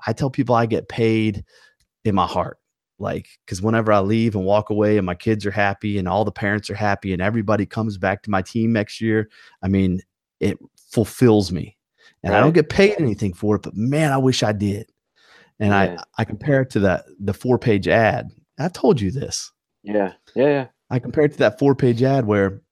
[0.07, 1.45] I tell people I get paid
[2.05, 2.59] in my heart.
[3.03, 6.25] Like, because whenever I leave and walk away and my kids are happy and all
[6.25, 9.29] the parents are happy and everybody comes back to my team next year,
[9.63, 10.01] I mean,
[10.41, 10.59] it
[10.91, 11.77] fulfills me.
[12.23, 12.39] And right.
[12.39, 14.89] I don't get paid anything for it, but man, I wish I did.
[15.59, 16.03] And yeah.
[16.17, 18.31] I, I compare it to that the four page ad.
[18.59, 19.51] I've told you this.
[19.83, 20.13] Yeah.
[20.35, 20.47] Yeah.
[20.47, 20.67] Yeah.
[20.91, 22.63] I compare it to that four page ad where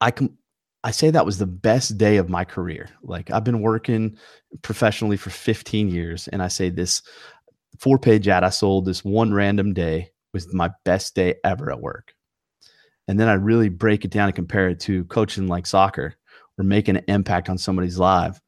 [0.00, 0.36] I can
[0.84, 2.90] I say that was the best day of my career.
[3.02, 4.18] Like I've been working
[4.60, 7.00] professionally for 15 years, and I say this
[7.78, 11.80] four page ad I sold this one random day was my best day ever at
[11.80, 12.14] work.
[13.06, 16.14] And then I really break it down and compare it to coaching like soccer
[16.58, 18.40] or making an impact on somebody's life.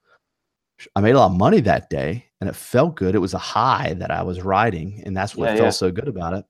[0.94, 3.14] I made a lot of money that day and it felt good.
[3.14, 5.70] It was a high that I was riding, and that's what yeah, felt yeah.
[5.70, 6.44] so good about it.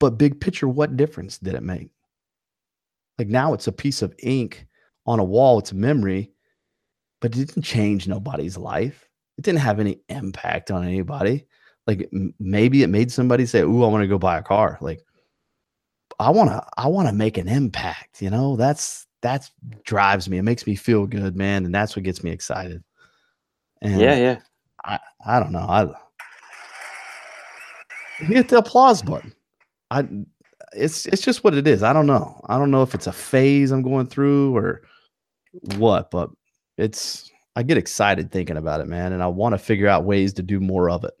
[0.00, 1.90] But big picture, what difference did it make?
[3.18, 4.66] Like now it's a piece of ink
[5.06, 6.32] on a wall, it's a memory,
[7.20, 9.05] but it didn't change nobody's life.
[9.38, 11.46] It didn't have any impact on anybody.
[11.86, 14.78] Like m- maybe it made somebody say, "Ooh, I want to go buy a car."
[14.80, 15.00] Like
[16.18, 18.56] I want to I want to make an impact, you know?
[18.56, 19.50] That's that's
[19.84, 20.38] drives me.
[20.38, 22.82] It makes me feel good, man, and that's what gets me excited.
[23.82, 24.38] And yeah, yeah.
[24.84, 25.66] I I don't know.
[25.68, 25.88] I
[28.18, 29.34] hit the applause button.
[29.90, 30.08] I
[30.72, 31.82] it's it's just what it is.
[31.82, 32.40] I don't know.
[32.48, 34.82] I don't know if it's a phase I'm going through or
[35.76, 36.30] what, but
[36.78, 40.34] it's I get excited thinking about it, man, and I want to figure out ways
[40.34, 41.14] to do more of it.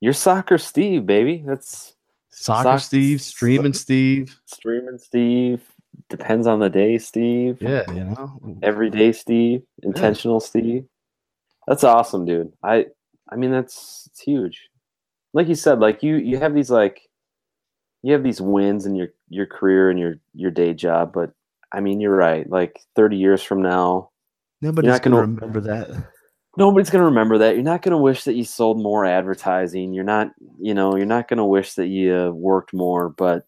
[0.00, 1.44] You're soccer Steve, baby.
[1.46, 1.94] That's
[2.30, 4.38] soccer Steve, streaming Steve.
[4.46, 5.62] Streaming Steve.
[6.08, 7.58] Depends on the day, Steve.
[7.60, 8.58] Yeah, you know.
[8.62, 9.62] Every day, Steve.
[9.82, 10.46] Intentional yeah.
[10.46, 10.84] Steve.
[11.68, 12.52] That's awesome, dude.
[12.64, 12.86] I
[13.30, 14.68] I mean that's it's huge.
[15.32, 17.08] Like you said, like you you have these like
[18.02, 21.32] you have these wins in your your career and your your day job, but
[21.72, 22.48] I mean, you're right.
[22.48, 24.10] Like 30 years from now,
[24.62, 25.90] nobody's going to remember that.
[26.56, 27.54] Nobody's going to remember that.
[27.54, 29.92] You're not going to wish that you sold more advertising.
[29.92, 33.08] You're not, you know, you're not going to wish that you uh, worked more.
[33.08, 33.46] But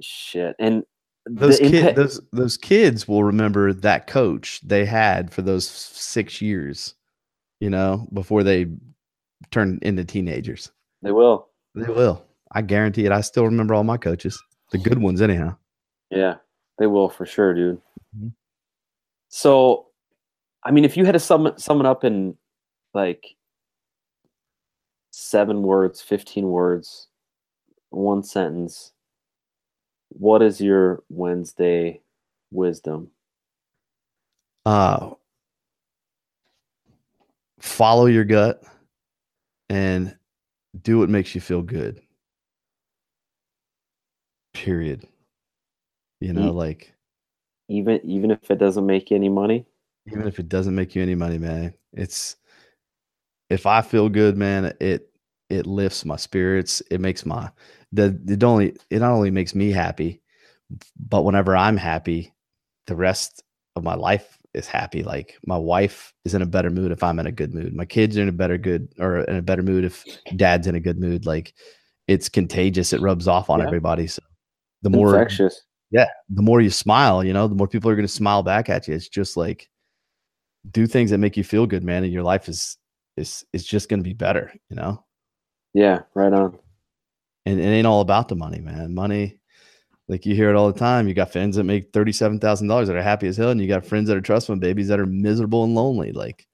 [0.00, 0.84] shit, and
[1.26, 6.94] those kids, those those kids will remember that coach they had for those six years.
[7.60, 8.66] You know, before they
[9.50, 10.70] turned into teenagers.
[11.02, 11.48] They will.
[11.74, 12.24] They will.
[12.52, 13.12] I guarantee it.
[13.12, 15.56] I still remember all my coaches, the good ones, anyhow.
[16.10, 16.36] Yeah,
[16.78, 17.80] they will for sure, dude.
[18.16, 18.28] Mm-hmm.
[19.28, 19.86] So,
[20.66, 22.36] I mean, if you had to sum sum it up in
[22.92, 23.36] like
[25.12, 27.06] seven words, fifteen words,
[27.90, 28.92] one sentence,
[30.08, 32.00] what is your Wednesday
[32.50, 33.12] wisdom?
[34.64, 35.10] Uh
[37.60, 38.64] follow your gut
[39.68, 40.16] and
[40.82, 42.00] do what makes you feel good.
[44.52, 45.06] Period.
[46.18, 46.92] You know like
[47.68, 49.64] even even if it doesn't make any money
[50.06, 52.36] even if it doesn't make you any money man it's
[53.50, 55.10] if i feel good man it
[55.48, 57.50] it lifts my spirits it makes my
[57.92, 60.20] the it only it not only makes me happy
[60.98, 62.32] but whenever i'm happy
[62.86, 63.42] the rest
[63.76, 67.18] of my life is happy like my wife is in a better mood if i'm
[67.18, 69.62] in a good mood my kids are in a better good or in a better
[69.62, 70.04] mood if
[70.36, 71.52] dad's in a good mood like
[72.08, 73.66] it's contagious it rubs off on yeah.
[73.66, 74.22] everybody so
[74.82, 75.62] the more infectious.
[75.90, 78.68] Yeah, the more you smile, you know, the more people are going to smile back
[78.68, 78.94] at you.
[78.94, 79.68] It's just like
[80.70, 82.78] do things that make you feel good, man, and your life is
[83.16, 85.04] is is just going to be better, you know.
[85.74, 86.58] Yeah, right on.
[87.44, 88.94] And it ain't all about the money, man.
[88.94, 89.40] Money,
[90.08, 91.06] like you hear it all the time.
[91.06, 93.60] You got friends that make thirty seven thousand dollars that are happy as hell, and
[93.60, 96.12] you got friends that are trust fund babies that are miserable and lonely.
[96.12, 96.46] Like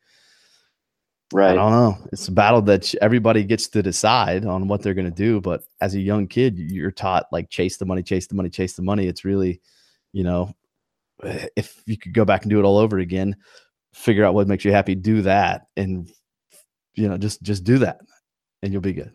[1.33, 1.53] Right.
[1.53, 1.97] I don't know.
[2.13, 5.41] It's a battle that everybody gets to decide on what they're going to do.
[5.41, 8.75] But as a young kid, you're taught like chase the money, chase the money, chase
[8.75, 9.07] the money.
[9.07, 9.63] It's really,
[10.13, 10.55] you know,
[11.25, 13.37] eh, if you could go back and do it all over again,
[13.93, 16.11] figure out what makes you happy, do that, and
[16.95, 18.01] you know, just just do that,
[18.63, 19.13] and you'll be good.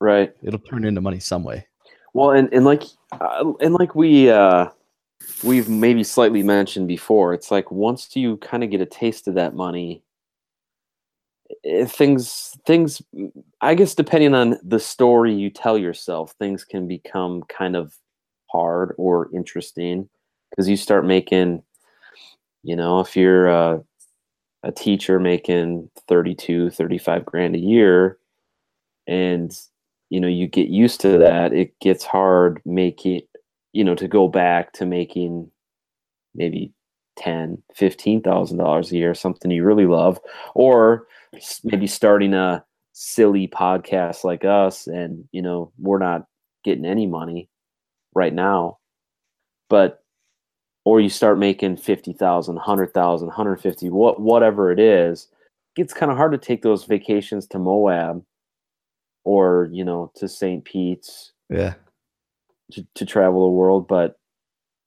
[0.00, 0.34] Right.
[0.42, 1.66] It'll turn into money some way.
[2.14, 4.68] Well, and and like uh, and like we uh
[5.44, 9.34] we've maybe slightly mentioned before, it's like once you kind of get a taste of
[9.34, 10.02] that money,
[11.64, 13.00] eh, things things
[13.60, 17.94] I guess depending on the story you tell yourself, things can become kind of
[18.50, 20.08] hard or interesting
[20.50, 21.62] because you start making
[22.62, 23.78] you know, if you're uh,
[24.62, 28.18] a teacher making 32, 35 grand a year.
[29.06, 29.52] And
[30.10, 33.22] you know you get used to that it gets hard making
[33.72, 35.50] you know to go back to making
[36.34, 36.70] maybe
[37.16, 40.20] 10 15000 dollars a year something you really love
[40.54, 41.06] or
[41.64, 46.26] maybe starting a silly podcast like us and you know we're not
[46.62, 47.48] getting any money
[48.14, 48.78] right now.
[49.68, 50.01] But
[50.84, 55.28] or you start making 50,000 100,000 150 what whatever it is
[55.76, 58.24] it gets kind of hard to take those vacations to Moab
[59.24, 60.64] or you know to St.
[60.64, 61.74] Pete's Yeah.
[62.72, 64.16] to, to travel the world but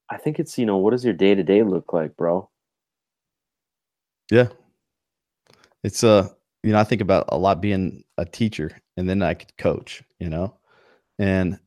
[0.10, 2.50] I think it's you know what does your day to day look like bro
[4.32, 4.50] Yeah.
[5.84, 6.30] It's uh,
[6.64, 10.02] you know, I think about a lot being a teacher and then I could coach,
[10.20, 10.58] you know,
[11.20, 11.60] and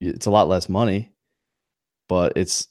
[0.00, 1.12] it's a lot less money,
[2.08, 2.66] but it's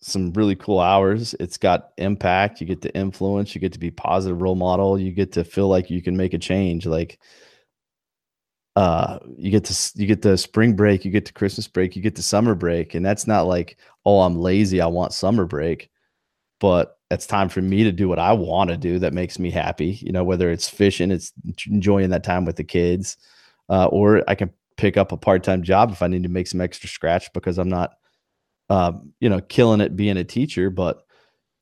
[0.00, 1.34] some really cool hours.
[1.40, 2.60] It's got impact.
[2.60, 3.54] You get to influence.
[3.54, 4.98] You get to be positive role model.
[4.98, 6.86] You get to feel like you can make a change.
[6.86, 7.18] Like,
[8.76, 11.04] uh, you get to you get the spring break.
[11.04, 11.96] You get to Christmas break.
[11.96, 14.80] You get to summer break, and that's not like, oh, I'm lazy.
[14.80, 15.90] I want summer break,
[16.60, 19.50] but it's time for me to do what I want to do that makes me
[19.50, 19.98] happy.
[20.00, 21.32] You know, whether it's fishing, it's
[21.66, 23.16] enjoying that time with the kids,
[23.68, 26.46] uh, or I can pick up a part time job if I need to make
[26.46, 27.96] some extra scratch because I'm not
[28.70, 31.04] um, you know, killing it being a teacher, but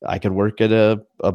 [0.07, 1.33] I could work at a, a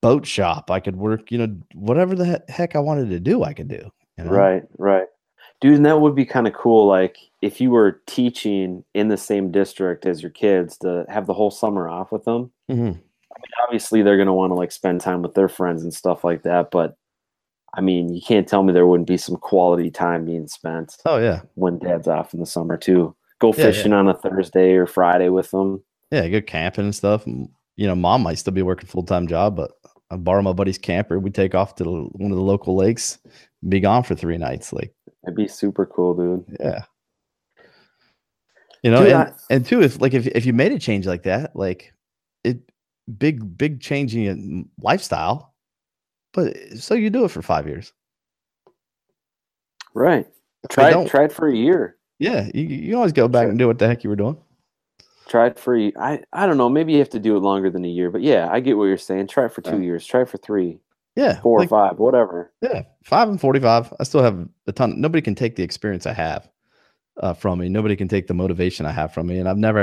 [0.00, 0.70] boat shop.
[0.70, 3.90] I could work, you know, whatever the heck I wanted to do, I could do.
[4.18, 4.30] You know?
[4.30, 5.06] right right
[5.62, 9.16] dude and that would be kind of cool like if you were teaching in the
[9.16, 13.00] same district as your kids to have the whole summer off with them Mhm.
[13.64, 16.42] obviously they're going to want to like spend time with their friends and stuff like
[16.42, 16.94] that but
[17.72, 21.16] i mean you can't tell me there wouldn't be some quality time being spent Oh
[21.16, 23.72] yeah, when dad's off in the summer too go Yeah, yeah.
[23.72, 27.24] fishing on a thursday or friday with them yeah, go camping and stuff.
[27.26, 29.70] And, you know, mom might still be working full time job, but
[30.10, 31.18] I borrow my buddy's camper.
[31.18, 33.18] We take off to one of the local lakes,
[33.66, 34.74] be gone for three nights.
[34.74, 34.92] Like,
[35.24, 36.84] it'd be super cool dude yeah.
[38.82, 41.06] You know, Dude, and, I- and two, if like if if you made a change
[41.06, 41.94] like that, like
[42.44, 42.58] it
[43.16, 45.54] big big change in your lifestyle,
[46.34, 47.92] but so you do it for five years.
[49.94, 50.26] right
[50.64, 53.42] If they try try it for a year Yeah, you, you can always go back
[53.44, 53.50] Sure.
[53.50, 54.36] and do what the heck you were doing.
[55.28, 57.84] try it for I I don't know maybe you have to do it longer than
[57.84, 59.86] a year but yeah i get what you're saying try it for two Yeah.
[59.88, 60.78] years try it for three
[61.16, 63.92] Yeah, four like, or five whatever Yeah, five and forty-five.
[64.00, 65.00] I still have a ton.
[65.00, 66.48] Nobody can take the experience I have
[67.22, 67.68] uh, from me.
[67.68, 69.82] Nobody can take the motivation I have from me, and I've never,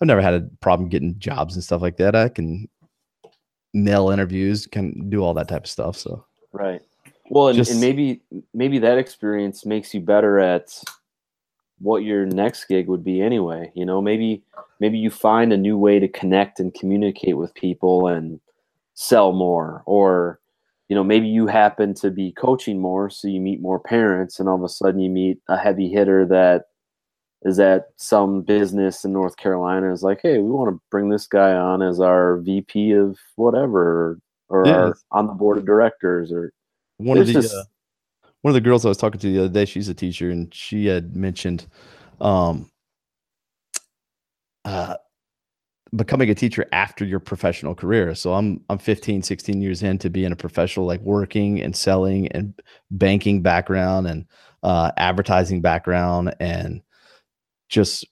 [0.00, 2.14] I've never had a problem getting jobs and stuff like that.
[2.14, 2.68] I can
[3.72, 5.96] nail interviews, can do all that type of stuff.
[5.96, 6.82] So Right.
[7.30, 8.20] Well, and, Just- and maybe
[8.52, 10.66] maybe that experience makes you better at
[11.78, 13.70] what your next gig would be anyway.
[13.74, 14.42] You know, maybe
[14.80, 18.40] maybe you find a new way to connect and communicate with people and
[18.94, 20.40] sell more, or
[20.88, 24.48] you know, maybe you happen to be coaching more, so you meet more parents, and
[24.48, 26.66] all of a sudden you meet a heavy hitter that
[27.42, 31.26] is at some business in North Carolina is like, hey, we want to bring this
[31.26, 36.52] guy on as our VP of whatever, or our, on the board of directors, or
[36.98, 37.64] one of the just- uh,
[38.46, 40.54] one of the girls I was talking to the other day, she's a teacher, and
[40.54, 41.66] she had mentioned
[42.20, 42.70] um,
[44.64, 44.98] uh,
[45.96, 48.14] becoming a teacher after your professional career.
[48.14, 52.54] So I'm I'm 15, 16 years into being a professional, like working and selling and
[52.92, 54.24] banking background and
[54.62, 56.82] uh, advertising background and
[57.68, 58.06] just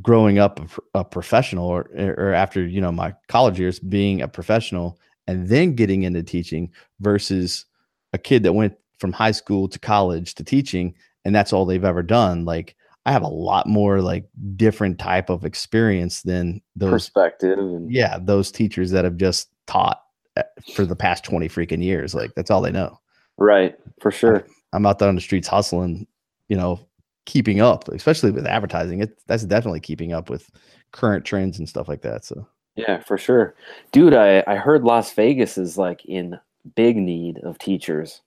[0.00, 0.58] growing up
[0.94, 5.50] a, a professional or, or after you know my college years being a professional and
[5.50, 7.66] then getting into teaching versus
[8.14, 11.84] a kid that went from high school to college to teaching and that's all they've
[11.84, 16.90] ever done like i have a lot more like different type of experience than those
[16.90, 17.58] perspective
[17.88, 20.02] yeah those teachers that have just taught
[20.36, 20.42] uh,
[20.74, 23.00] for the past 20 freaking years like that's all they know.
[23.36, 24.46] Right for sure.
[24.72, 26.06] I'm out there on the streets hustling
[26.48, 26.86] you know
[27.26, 30.50] keeping up especially with advertising it that's definitely keeping up with
[30.92, 32.46] current trends and stuff like that so.
[32.76, 33.56] Yeah for sure.
[33.90, 36.38] Dude i i heard las vegas is like in
[36.76, 38.20] big need of teachers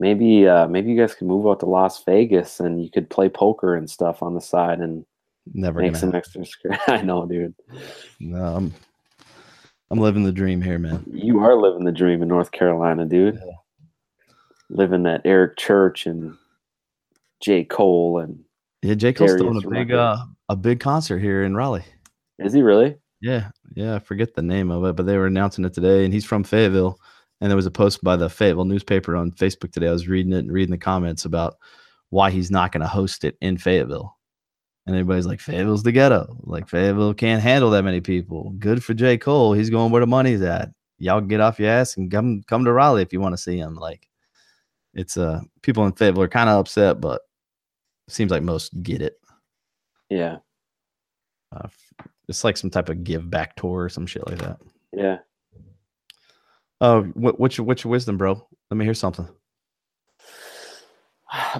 [0.00, 3.28] maybe uh maybe you guys could move out to las vegas and you could play
[3.28, 5.04] poker and stuff on the side and
[5.54, 6.42] never make some happen.
[6.42, 7.54] extra i know dude
[8.20, 8.74] No, I'm,
[9.90, 11.04] I'm living the dream here, man.
[11.12, 13.36] You are living the dream in North Carolina, dude.
[13.36, 13.52] Yeah.
[14.68, 16.36] Living that Eric Church and
[17.40, 17.62] J.
[17.62, 18.42] Cole and
[18.82, 19.12] Yeah, J.
[19.12, 20.16] Cole's throwing a big uh
[20.48, 21.84] a big concert here in Raleigh.
[22.40, 22.96] is he really?
[23.20, 26.12] Yeah, yeah, I forget the name of it, but they were announcing it today, and
[26.12, 26.98] he's from Fayetteville.
[27.40, 29.88] And there was a post by the Fayetteville newspaper on Facebook today.
[29.88, 31.56] I was reading it and reading the comments about
[32.10, 34.16] why he's not going to host it in Fayetteville.
[34.86, 36.36] And everybody's like, Fayetteville's the ghetto.
[36.44, 38.54] Like Fayetteville can't handle that many people.
[38.58, 39.18] Good for J.
[39.18, 39.52] Cole.
[39.52, 40.70] He's going where the money's at.
[40.98, 43.58] Y'all get off your ass and come come to Raleigh if you want to see
[43.58, 43.74] him.
[43.74, 44.08] Like
[44.94, 47.20] it's uh people in Fayetteville are kind of upset, but
[48.08, 49.20] seems like most get it.
[50.08, 50.38] Yeah.
[51.54, 51.68] Uh,
[52.28, 54.58] it's like some type of give back tour or some shit like that.
[54.92, 55.18] Yeah.
[56.80, 58.46] Oh, what, what's your what's your wisdom, bro?
[58.70, 59.28] Let me hear something.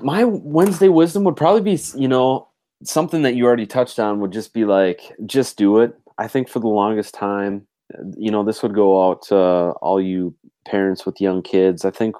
[0.02, 2.48] My Wednesday wisdom would probably be, you know,
[2.84, 5.98] something that you already touched on would just be like, just do it.
[6.18, 10.00] I think for the longest time, uh, you know, this would go out to all
[10.00, 10.34] you
[10.66, 11.84] parents with young kids.
[11.84, 12.16] I think,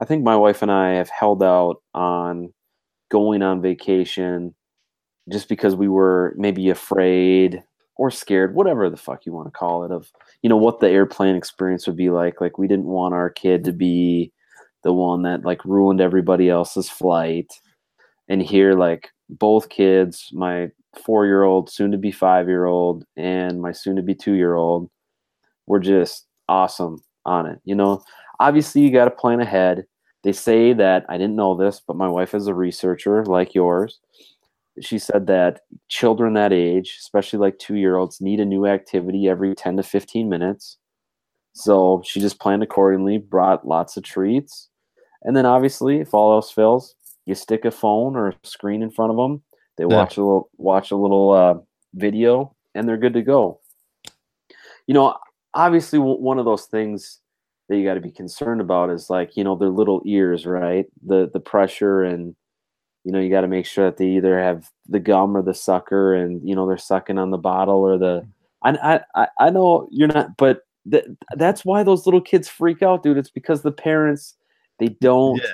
[0.00, 2.52] I think my wife and I have held out on
[3.10, 4.54] going on vacation
[5.30, 7.62] just because we were maybe afraid
[7.98, 10.88] or scared, whatever the fuck you want to call it, of, you know, what the
[10.88, 12.40] airplane experience would be like.
[12.40, 14.32] Like, we didn't want our kid to be
[14.84, 17.52] the one that like ruined everybody else's flight.
[18.28, 20.70] And here, like both kids, my
[21.04, 24.34] four year old, soon to be five year old, and my soon to be two
[24.34, 24.88] year old,
[25.66, 27.58] were just awesome on it.
[27.64, 28.02] You know,
[28.38, 29.84] obviously, you got to plan ahead.
[30.22, 33.98] They say that I didn't know this, but my wife is a researcher like yours.
[34.80, 39.28] She said that children that age, especially like two year olds, need a new activity
[39.28, 40.78] every 10 to 15 minutes.
[41.54, 44.68] So she just planned accordingly, brought lots of treats.
[45.22, 46.94] And then obviously, if all else fails,
[47.26, 49.42] you stick a phone or a screen in front of them.
[49.76, 49.96] They Yeah.
[49.96, 51.54] watch a little watch a little uh,
[51.94, 53.60] video, and they're good to go.
[54.86, 55.16] You know,
[55.54, 57.20] obviously, w- one of those things
[57.68, 60.86] that you got to be concerned about is like you know their little ears, right?
[61.04, 62.34] The the pressure and
[63.04, 65.54] you know you got to make sure that they either have the gum or the
[65.54, 68.26] sucker, and you know they're sucking on the bottle or the.
[68.62, 71.06] I I I- know you're not, but th-
[71.36, 73.16] that's why those little kids freak out, dude.
[73.16, 74.34] It's because the parents
[74.78, 75.50] they don't Yeah.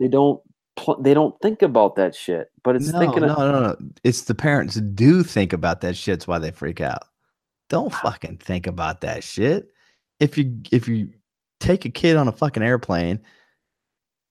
[0.00, 0.40] they don't
[0.76, 2.50] pl- they don't think about that shit.
[2.64, 3.76] But it's No, thinking no, of, no, no.
[4.04, 7.04] It's the parents do think about that shit's why they freak out.
[7.68, 9.68] Don't fucking think about that shit.
[10.18, 11.10] If you if you
[11.60, 13.20] take a kid on a fucking airplane,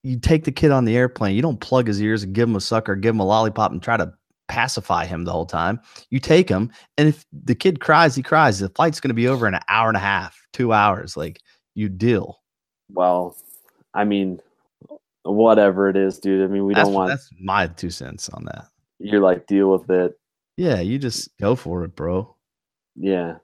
[0.04, 2.56] you take the kid on the airplane, you don't plug his ears and give him
[2.56, 4.14] a sucker, give him a lollipop and try to
[4.48, 5.80] pacify him the whole time.
[6.10, 8.60] You take him, and if the kid cries, he cries.
[8.60, 11.16] The flight's gonna be over in an hour and a half, two hours.
[11.18, 11.42] Like
[11.76, 12.40] you deal.
[12.94, 13.36] well,
[13.94, 14.40] I mean,
[15.24, 16.44] whatever it is, dude.
[16.44, 18.66] I mean, we That's, don't want that's my two cents on that.
[19.00, 20.14] you're like deal with it.
[20.58, 22.36] Yeah, you just go for it, bro.
[22.96, 23.36] Yeah.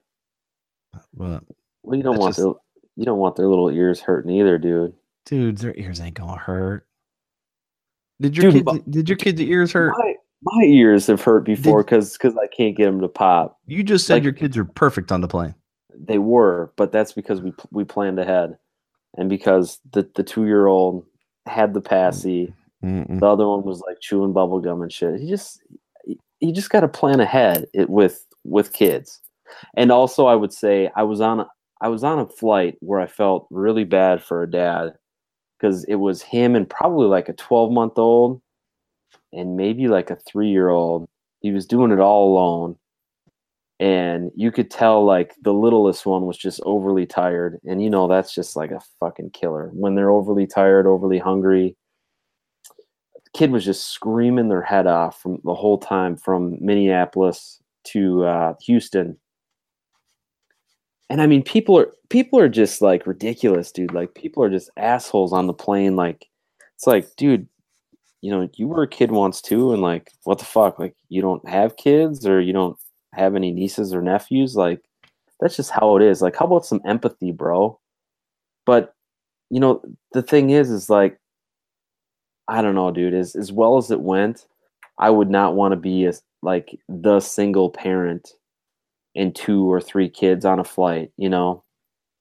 [1.14, 1.44] But
[1.84, 2.54] Well, you don't want just- their
[2.98, 4.94] you don't want their little ears hurting either, dude.
[5.26, 6.88] Dude, their ears ain't gonna hurt.
[8.22, 9.94] Did your Dude, kids, did your kids' ears hurt?
[9.98, 13.60] My, my ears have hurt before because because I can't get them to pop.
[13.66, 15.56] You just said like- your kids are perfect on the plane.
[15.98, 18.58] They were, but that's because we we planned ahead,
[19.18, 21.06] and because the the two year old
[21.46, 23.20] had the passy, Mm-mm.
[23.20, 25.22] the other one was like chewing bubble gum and shit.
[25.22, 25.62] You just
[26.42, 29.22] you just got to plan ahead it, with with kids.
[29.76, 31.48] And also, I would say I was on a,
[31.80, 34.94] I was on a flight where I felt really bad for a dad
[35.58, 38.42] because it was him and probably like a 12 month old
[39.34, 41.08] and maybe like a three year old.
[41.42, 42.78] He was doing it all alone.
[43.80, 47.60] And you could tell like the littlest one was just overly tired.
[47.66, 49.70] And you know, that's just like a fucking killer.
[49.74, 51.76] When they're overly tired, overly hungry,
[53.36, 58.54] kid was just screaming their head off from the whole time from Minneapolis to uh,
[58.62, 59.18] Houston.
[61.10, 63.94] And I mean, people are people are just like ridiculous, dude.
[63.94, 65.96] Like people are just assholes on the plane.
[65.96, 66.28] Like
[66.76, 67.48] it's like, dude,
[68.22, 70.80] you know, you were a kid once too, and like, what the fuck?
[70.80, 72.78] Like, you don't have kids or you don't
[73.14, 74.56] have any nieces or nephews.
[74.56, 74.82] Like,
[75.40, 76.22] that's just how it is.
[76.22, 77.80] Like, how about some empathy, bro?
[78.66, 78.96] But
[79.52, 79.82] you know,
[80.14, 81.20] the thing is, is like,
[82.48, 83.14] I don't know, dude.
[83.14, 84.48] As as well as it went,
[84.98, 88.30] I would not want to be as like the single parent
[89.16, 91.12] and two or three kids on a flight.
[91.18, 91.64] You know,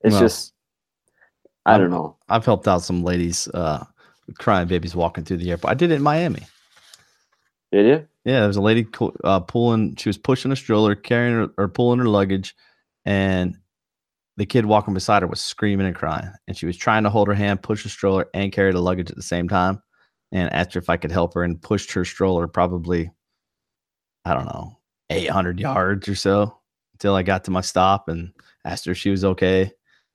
[0.02, 0.20] it's No.
[0.20, 0.52] just
[1.66, 2.16] I don't know.
[2.28, 3.84] I've helped out some ladies, uh,
[4.38, 5.70] crying babies walking through the airport.
[5.70, 6.42] I did it in Miami.
[7.72, 8.08] Did you?
[8.24, 8.86] Yeah, there was a lady
[9.24, 9.96] uh, pulling.
[9.96, 12.54] She was pushing a stroller, carrying her or pulling her luggage,
[13.04, 13.56] and
[14.36, 16.30] the kid walking beside her was screaming and crying.
[16.48, 19.10] And she was trying to hold her hand, push the stroller, and carry the luggage
[19.10, 19.82] at the same time.
[20.32, 23.10] And asked her if I could help her, and pushed her stroller probably,
[24.24, 24.78] I don't know,
[25.10, 26.58] eight hundred yards or so.
[26.94, 28.32] Until I got to my stop and
[28.64, 29.70] asked her if she was okay.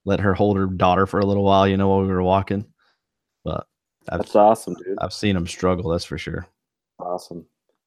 [0.05, 2.65] Let her hold her daughter for a little while, you know, while we were walking.
[3.43, 3.67] But
[4.09, 4.97] I've, That's awesome, dude.
[4.99, 5.91] I've seen them struggle.
[5.91, 6.47] That's for sure.
[6.99, 7.45] Awesome.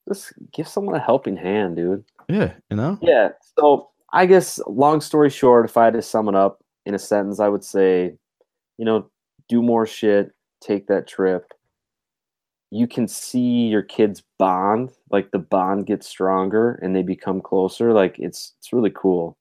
[0.09, 2.05] Just give someone a helping hand, dude.
[2.28, 2.99] Yeah, you know.
[3.03, 3.30] Yeah.
[3.59, 6.99] So I guess, long story short, if I had to sum it up in a
[6.99, 8.14] sentence, I would say,
[8.78, 9.11] you know,
[9.49, 11.53] do more shit, take that trip.
[12.72, 17.92] You can see your kids bond, like the bond gets stronger and they become closer.
[17.92, 19.36] Like it's it's really cool.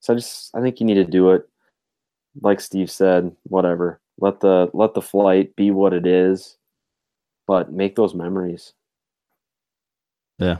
[0.00, 1.48] So I just I think you need to do it.
[2.40, 4.00] Like Steve said, whatever.
[4.18, 6.56] Let the let the flight be what it is,
[7.46, 8.72] but make those memories.
[10.38, 10.56] Yeah.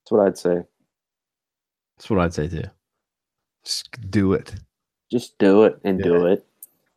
[0.00, 0.62] That's what I'd say.
[1.96, 2.64] That's what I'd say too.
[3.64, 4.56] Just do it.
[5.08, 6.44] Just do it and do it.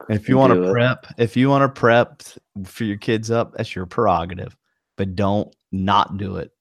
[0.09, 2.23] If you want to prep, if you want to prep
[2.65, 4.55] for your kids up, that's your prerogative.
[4.95, 6.51] But don't not do it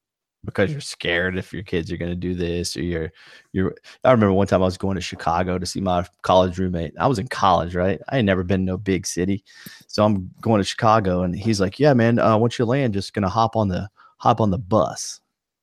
[0.45, 3.13] because you're scared if your kids are going to do this or you're
[3.53, 3.75] you're
[4.05, 6.95] I remember one time I was going to Chicago to see my college roommate.
[6.99, 8.01] I was in college, right?
[8.09, 9.45] I had never been to no big city.
[9.87, 13.13] So I'm going to Chicago and he's like, "Yeah, man, uh, once you land, just
[13.13, 15.21] going to hop on the hop on the bus."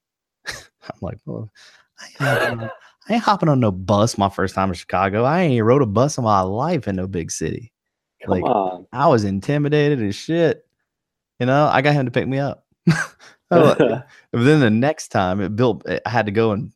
[0.48, 1.50] I'm like, "Well,
[2.20, 2.70] I on-
[3.10, 5.24] I ain't hopping on no bus my first time in Chicago.
[5.24, 7.74] I ain't rode a bus in my life in no big city.
[8.24, 8.88] Come Like, on.
[8.94, 10.66] I was intimidated as shit.
[11.40, 12.66] You know, I got him to pick me up.
[13.52, 14.02] Like- uh,
[14.32, 16.72] but then the next time it built, eh, I had to go and,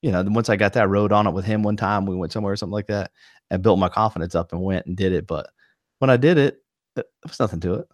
[0.00, 2.06] you know, once I got that, I rode on it with him one time.
[2.06, 3.10] We went somewhere or something like that
[3.50, 5.26] and built my confidence up and went and did it.
[5.26, 5.50] But
[5.98, 6.62] when I did it,
[6.96, 7.88] eh, there was nothing to it.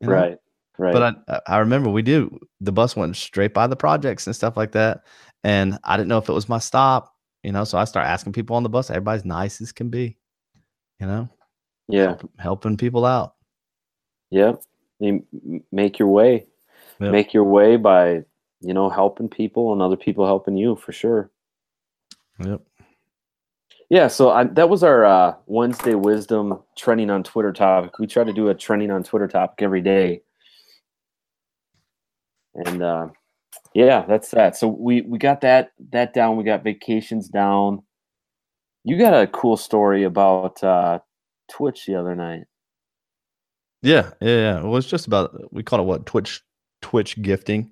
[0.00, 0.12] you know?
[0.14, 0.38] right.
[0.78, 0.92] Right.
[0.92, 2.28] But I, I remember we did,
[2.60, 5.02] the bus went straight by the projects and stuff like that.
[5.42, 7.12] And I didn't know if it was my stop,
[7.42, 8.90] you know, so I start asking people on the bus.
[8.90, 10.16] Everybody's nice as can be,
[10.98, 11.28] you know,
[11.88, 12.16] yeah.
[12.38, 13.34] helping people out.
[14.30, 14.62] Yep.
[14.98, 15.24] You
[15.72, 16.46] make your way.
[17.00, 17.12] Yep.
[17.12, 18.24] Make your way by,
[18.60, 21.30] you know, helping people and other people helping you for sure.
[22.44, 22.60] Yep.
[23.88, 27.98] Yeah, so I, that was our uh, Wednesday wisdom trending on Twitter topic.
[27.98, 30.22] We try to do a trending on Twitter topic every day,
[32.54, 33.08] and uh,
[33.74, 34.56] yeah, that's that.
[34.56, 36.36] So we we got that that down.
[36.36, 37.82] We got vacations down.
[38.84, 41.00] You got a cool story about uh,
[41.50, 42.44] Twitch the other night.
[43.82, 44.62] Yeah, yeah, yeah.
[44.62, 46.42] Well, it's just about we call it what Twitch
[46.82, 47.70] Twitch gifting,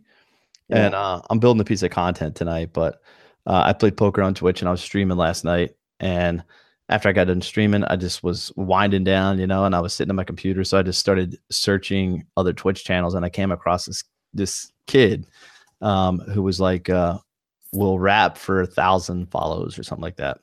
[0.71, 2.71] and uh, I'm building a piece of content tonight.
[2.73, 3.01] But
[3.49, 5.71] uh, I played poker on Twitch and I was streaming last night.
[6.01, 6.45] And
[6.91, 9.95] after I got done streaming, I just was winding down, you know, and I was
[9.95, 13.51] sitting on my computer, so I just started searching other Twitch channels, and I came
[13.51, 15.27] across this this kid
[15.81, 17.19] um, who was like, uh,
[17.73, 20.39] "Will rap for a thousand follows or something like that."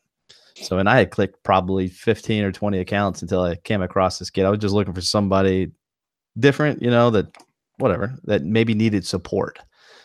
[0.61, 4.29] So, and I had clicked probably 15 or 20 accounts until I came across this
[4.29, 4.45] kid.
[4.45, 5.71] I was just looking for somebody
[6.39, 7.27] different, you know, that
[7.77, 9.59] whatever, that maybe needed support.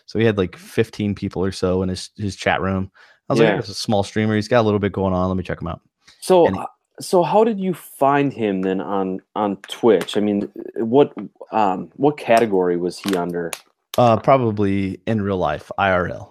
[0.06, 2.90] So he had like 15 people or so in his, his chat room.
[3.28, 3.46] I was Yeah.
[3.46, 4.34] like, "There's a small streamer.
[4.34, 5.28] He's got a little bit going on.
[5.28, 5.82] Let me check him out.
[6.20, 6.66] So, uh,
[7.00, 10.16] so how did you find him then on on Twitch?
[10.16, 11.14] I mean, what
[11.52, 13.52] um what category was he under?
[14.00, 16.30] Uh, probably in real life, IRL.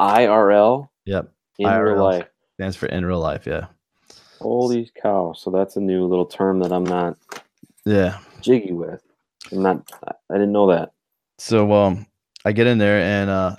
[0.00, 1.30] IRL Yep.
[1.58, 2.26] in real life.
[2.54, 3.46] Stands for in real life.
[3.46, 3.66] Yeah.
[4.40, 5.34] Holy cow!
[5.36, 7.18] So that's a new little term that I'm not
[7.84, 8.20] Yeah.
[8.40, 9.02] jiggy with.
[9.52, 9.90] I'm not.
[10.30, 10.92] I didn't know that.
[11.38, 12.06] So um
[12.46, 13.56] I get in there and uh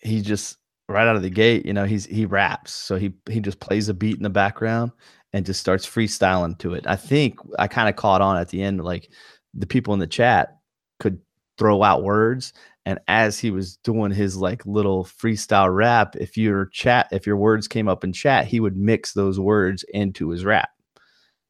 [0.00, 0.56] he just
[0.88, 2.72] right out of the gate, you know, he's he raps.
[2.72, 4.92] So he he just plays a beat in the background
[5.34, 6.86] and just starts freestyling to it.
[6.86, 9.10] I think I kind of caught on at the end like
[9.52, 10.56] the people in the chat
[10.98, 11.20] could
[11.60, 12.52] throw out words
[12.86, 17.36] and as he was doing his like little freestyle rap, if your chat if your
[17.36, 20.70] words came up in chat, he would mix those words into his rap.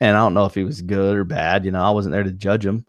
[0.00, 2.24] And I don't know if he was good or bad, you know, I wasn't there
[2.24, 2.84] to judge him.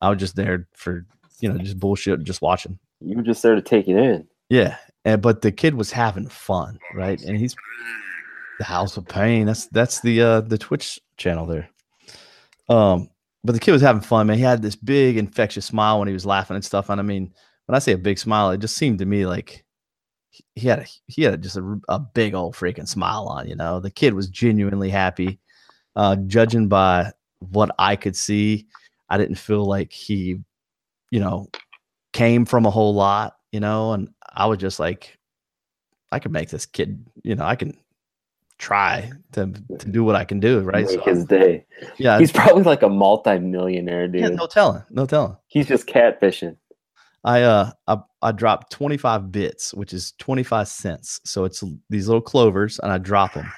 [0.00, 1.04] I was just there for,
[1.40, 2.78] you know, just bullshit, just watching.
[3.00, 4.26] You were just there to take it in.
[4.48, 7.20] Yeah, and but the kid was having fun, right?
[7.22, 7.56] And he's
[8.58, 9.46] the House of Pain.
[9.46, 11.68] That's that's the uh the Twitch channel there.
[12.68, 13.10] Um,
[13.44, 14.36] but the kid was having fun, man.
[14.36, 16.90] He had this big infectious smile when he was laughing and stuff.
[16.90, 17.32] And I mean,
[17.66, 19.64] when I say a big smile, it just seemed to me like
[20.54, 23.48] he- had a he had just a, a big old freaking smile on.
[23.48, 25.40] You know, the kid was genuinely happy.
[25.96, 28.66] Uh, judging by what I could see,
[29.08, 30.38] I didn't feel like he,
[31.10, 31.48] you know,
[32.12, 35.18] came from a whole lot, you know, and I was just like,
[36.12, 37.76] I could make this kid, you know, I can
[38.60, 40.86] try to to do what I can do, right?
[40.86, 41.64] Make So, his day.
[41.98, 44.20] yeah, He's probably like a multi-millionaire dude.
[44.20, 45.36] yeah, no telling, no telling.
[45.48, 46.56] He's just catfishing.
[47.24, 51.20] I uh I, I dropped 25 bits, which is 25 cents.
[51.24, 53.50] So it's these little clovers, and I drop them.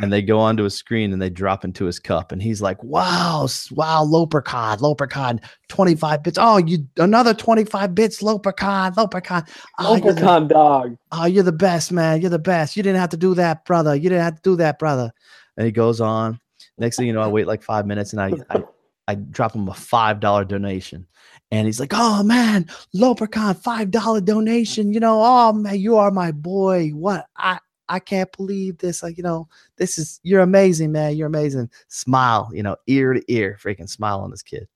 [0.00, 2.82] And they go onto a screen and they drop into his cup and he's like
[2.82, 6.38] wow wow lopercon lopercon 25 bits.
[6.40, 9.48] Oh you another 25 bits lopercon lopercon
[9.78, 10.96] oh, ah, you're the- dog.
[11.12, 12.20] oh you're the best man.
[12.20, 12.76] You're the best.
[12.76, 13.94] You didn't have to do that brother.
[13.94, 15.12] You didn't have to do that brother.
[15.56, 16.40] And he goes on.
[16.78, 18.62] Next thing you know i wait like five minutes and i i,
[19.08, 21.06] I drop him a five dollar donation.
[21.52, 24.92] And he's like oh man lopercon five dollar donation.
[24.92, 26.90] You know oh man you are my boy.
[26.90, 27.58] What i
[27.90, 29.02] I can't believe this.
[29.02, 31.16] Like, you know, this is you're amazing, man.
[31.16, 31.68] You're amazing.
[31.88, 34.66] Smile, you know, ear to ear, freaking smile on this kid.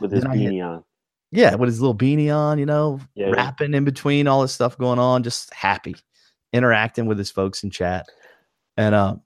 [0.00, 0.84] with his beanie on.
[1.30, 3.26] Yeah, with his little beanie on, you know, Yeah.
[3.30, 5.94] rapping in between all this stuff going on, just happy,
[6.52, 8.06] interacting with his folks in chat.
[8.76, 9.16] And uh,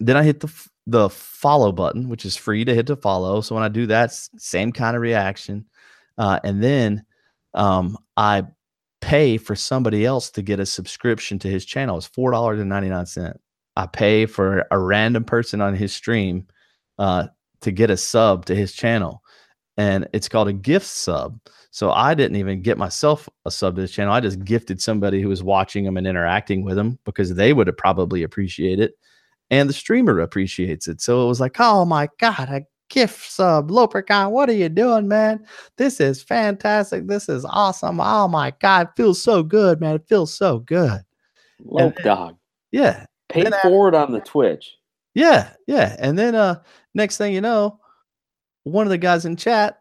[0.00, 0.52] then I hit the
[0.86, 3.40] the follow button, which is free to hit to follow.
[3.40, 5.66] So when I do that, same kind of reaction.
[6.18, 7.04] Uh, and then
[7.54, 8.44] um, I
[9.02, 11.98] pay for somebody else to get a subscription to his channel.
[11.98, 13.38] It's four dollars and ninety nine cent.
[13.76, 16.46] I pay for a random person on his stream
[16.98, 17.26] uh,
[17.60, 19.22] to get a sub to his channel,
[19.76, 21.38] and it's called a gift sub.
[21.70, 24.12] So I didn't even get myself a sub to this channel.
[24.12, 27.66] I just gifted somebody who was watching him and interacting with him because they would
[27.66, 28.94] have probably appreciate it,
[29.50, 31.00] and the streamer appreciates it.
[31.00, 32.62] So it was like, oh my god, a
[32.92, 35.44] gift sub, Lopercon, what are you doing, man?
[35.78, 37.06] This is fantastic.
[37.06, 37.98] This is awesome.
[38.00, 39.96] Oh my god, feels so good, man.
[39.96, 41.00] It feels so good.
[41.64, 42.36] Lope dog.
[42.70, 44.76] Yeah, Pay then forward on the Twitch.
[45.14, 45.96] yeah, yeah.
[45.98, 46.60] And then uh
[46.94, 47.80] next thing you know,
[48.64, 49.80] one of the guys in chat,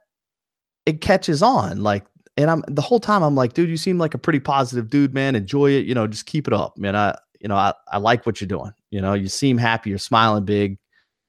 [0.86, 1.84] it catches on.
[1.84, 2.06] Like,
[2.38, 5.14] and I'm the whole time I'm like, dude, you seem like a pretty positive dude,
[5.14, 5.36] man.
[5.36, 6.78] Enjoy it, you know, just keep it up.
[6.78, 8.72] Man, I you know, I, I like what you're doing.
[8.90, 10.78] You know, you seem happy, you're smiling big.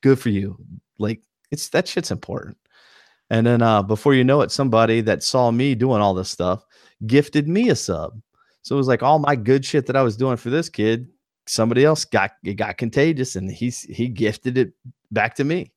[0.01, 0.57] Good for you.
[0.99, 1.20] Like
[1.53, 2.57] it's that shit's important.
[3.31, 6.65] And then uh before you know it, somebody that saw me doing all this stuff
[7.07, 8.21] gifted me a sub.
[8.63, 11.09] So it was like all my good shit that I was doing for this kid
[11.47, 14.73] somebody else got it got contagious and he's he gifted it
[15.11, 15.73] back to me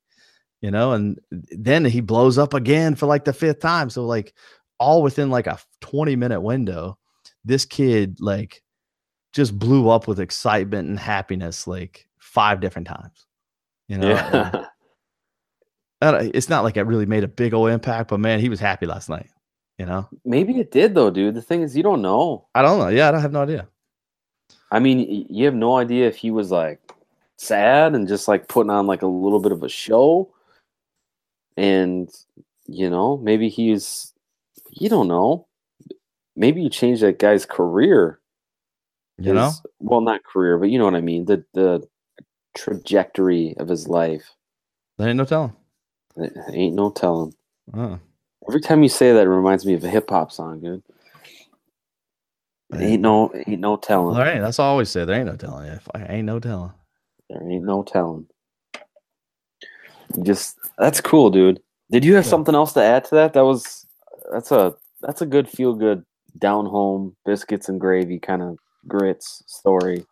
[0.61, 4.33] you know and then he blows up again for like the fifth time so like
[4.79, 6.97] all within like a 20 minute window
[7.43, 8.61] this kid like
[9.33, 13.25] just blew up with excitement and happiness like five different times
[13.87, 14.65] you know Yeah.
[16.13, 18.85] it's not like it really made a big old impact but man he was happy
[18.85, 19.29] last night
[19.77, 21.35] you know Maybe it did though, dude.
[21.35, 22.47] The thing is, you don't know.
[22.55, 23.67] i don't know yeah i don't have no idea
[24.71, 26.79] I mean, you have no idea if he was like
[27.37, 30.33] sad and just like putting on like a little bit of a show.
[31.55, 32.09] And,
[32.65, 34.13] you know, maybe he's,
[34.71, 35.47] you don't know.
[36.35, 38.19] Maybe you changed that guy's career.
[39.17, 41.25] you know well, not career, but you know what I mean.
[41.25, 41.87] The, the
[42.55, 44.35] trajectory of his life.
[44.97, 45.55] there ain't no telling
[46.17, 47.33] Th- Ain't no telling.
[47.73, 47.97] uh,
[48.47, 50.83] Every time you say that, it reminds me of a hip hop song, dude.
[52.73, 54.15] Ain't no, ain't no telling.
[54.17, 56.39] all right that's all i always say there ain't no telling yeah Fuck, ain't no
[56.39, 56.71] telling
[57.29, 58.27] There ain't no telling.
[60.23, 61.61] Just that's cool, dude.
[61.91, 62.29] Did you have Yeah.
[62.31, 63.33] something else to add to that?
[63.33, 63.85] That was
[64.31, 66.03] that's a that's a good feel good
[66.39, 68.57] down home biscuits and gravy kind of
[68.87, 70.05] grits story.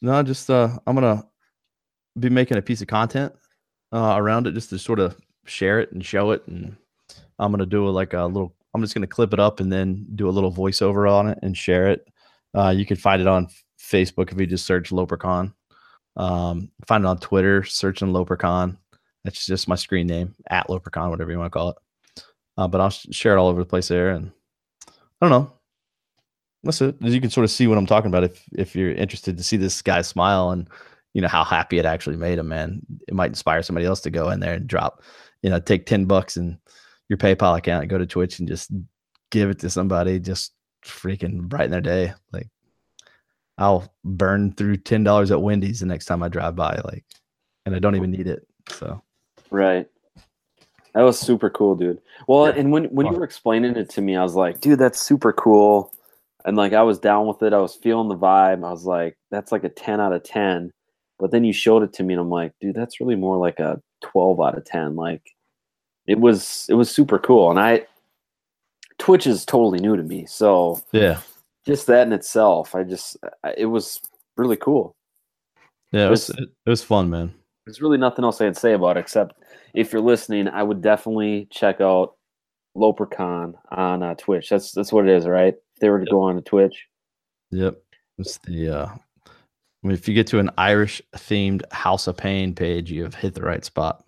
[0.00, 1.24] No, just uh, I'm gonna
[2.18, 3.32] be making a piece of content
[3.92, 6.76] uh, around it just to sort of share it and show it, and
[7.38, 8.54] I'm gonna do a, like a little.
[8.74, 11.56] I'm just gonna clip it up and then do a little voiceover on it and
[11.56, 12.08] share it.
[12.54, 15.52] Uh, you can find it on Facebook if you just search Lopercon.
[16.16, 18.76] Um, find it on Twitter, searching Lopercon.
[19.24, 21.76] That's just my screen name at Lopercon, whatever you want to call it.
[22.56, 24.30] Uh, but I'll share it all over the place there, and
[24.88, 25.52] I don't know.
[26.64, 26.96] That's it.
[27.00, 29.56] You can sort of see what I'm talking about if if you're interested to see
[29.56, 30.68] this guy smile and
[31.14, 32.48] you know how happy it actually made him.
[32.48, 35.02] Man, it might inspire somebody else to go in there and drop,
[35.42, 36.58] you know, take ten bucks in
[37.08, 38.70] your PayPal account and go to Twitch and just
[39.30, 40.18] give it to somebody.
[40.18, 40.52] Just
[40.84, 42.14] freaking brighten their day.
[42.32, 42.48] Like
[43.58, 46.80] I'll burn through ten dollars at Wendy's the next time I drive by.
[46.84, 47.04] Like,
[47.66, 48.46] and I don't even need it.
[48.68, 49.02] So
[49.50, 49.86] Right.
[50.94, 52.00] That was super cool, dude.
[52.26, 52.54] Well, Yeah.
[52.60, 55.32] and when when you were explaining it to me, I was like, dude, that's super
[55.32, 55.92] cool.
[56.44, 57.52] And like I was down with it.
[57.52, 58.64] I was feeling the vibe.
[58.66, 60.70] I was like, that's like a 10 out of 10.
[61.22, 63.60] But then you showed it to me and I'm like, dude, that's really more like
[63.60, 64.96] a 12 out of 10.
[64.96, 65.22] Like
[66.08, 67.48] it was it was super cool.
[67.48, 67.86] And I
[68.98, 70.26] Twitch is totally new to me.
[70.26, 71.20] So yeah,
[71.64, 74.00] just that in itself, I just I- it was
[74.36, 74.96] really cool.
[75.92, 77.32] yeah, it was it, was fun, man.
[77.66, 79.34] There's really nothing else I'd say about it except
[79.74, 82.16] if you're listening, I would definitely check out
[82.76, 84.48] Lopercon on uh, Twitch.
[84.48, 85.54] That's that's what it is, right?
[85.54, 86.10] If they were to Yep.
[86.10, 86.88] go on to Twitch.
[87.52, 87.80] Yep.
[88.18, 88.88] It's the uh
[89.82, 93.14] I mean, if you get to an Irish themed House of Pain page, you have
[93.14, 94.04] hit the right spot.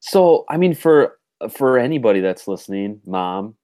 [0.00, 1.18] So I mean, for
[1.50, 3.54] for anybody that's listening, mom,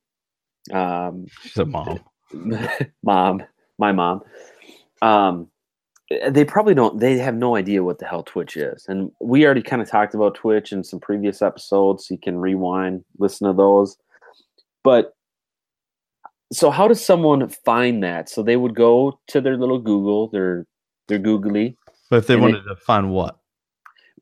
[0.73, 2.01] um, She's a mom.
[3.03, 3.43] mom,
[3.79, 4.23] my mom,
[5.01, 5.49] um,
[6.31, 9.63] they probably don't they have no idea what the hell twitch is and we already
[9.63, 13.53] kind of talked about twitch in some previous episodes so you can rewind listen to
[13.53, 13.97] those
[14.85, 15.15] but
[16.53, 20.65] so how does someone find that so they would go to their little google their
[21.09, 21.77] their googly
[22.11, 23.39] But if they And wanted to find what?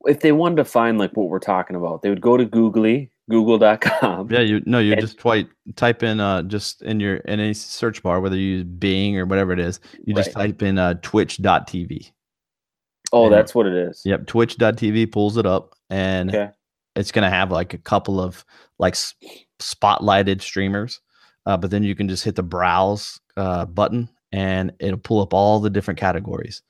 [0.07, 3.11] if they wanted to find like what we're talking about they would go to googly
[3.30, 7.41] google.com Yeah, you no, you And- just twi- type in uh just in your in
[7.41, 10.49] any search bar, whether you use Bing or whatever it is, you just Right.
[10.49, 12.11] type in uh twitch.tv.
[13.12, 16.51] oh and- that's what it is Yep, twitch.tv pulls it up and okay
[16.97, 18.45] it's gonna have like a couple of
[18.78, 18.95] like
[19.61, 21.01] spotlighted streamers.
[21.47, 25.35] Uh, but then you can just hit the browse uh, button and it'll pull up
[25.35, 26.62] all the different categories.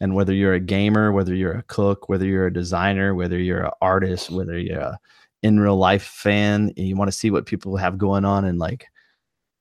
[0.00, 3.64] And whether you're a gamer, whether you're a cook, whether you're a designer, whether you're
[3.64, 4.98] an artist, whether you're a
[5.42, 8.86] in real life fan, you want to see what people have going on in like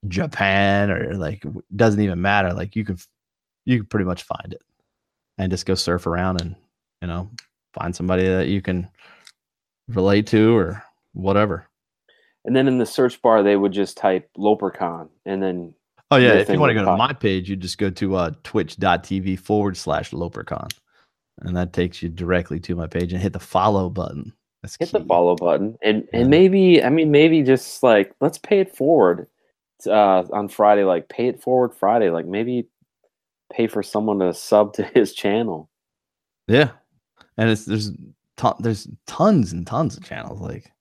[0.08, 1.44] Japan or like
[1.76, 2.54] doesn't even matter.
[2.54, 2.98] Like you can
[3.66, 4.62] you can pretty much find it
[5.38, 6.56] and just go surf around and
[7.02, 7.30] you know
[7.74, 8.88] find somebody that you can
[9.90, 11.68] relate to or whatever.
[12.46, 15.74] and then in the search bar they would just type lopercon and then
[16.14, 18.32] Oh yeah, if you want to go to my page, you just go to uh,
[18.44, 20.70] twitch.tv forward slash Lopercon.
[21.40, 24.34] And that takes you directly to my page and hit the follow button.
[24.62, 26.22] That's hit the follow button and Yeah.
[26.22, 29.28] and maybe i mean maybe just like let's pay it forward
[29.88, 32.70] uh on friday like pay it forward friday like maybe
[33.52, 35.70] pay for someone to sub to his channel
[36.48, 36.70] Yeah.
[37.36, 37.92] And it's there's
[38.38, 40.40] ton, there's tons and tons of channels.
[40.40, 40.72] Like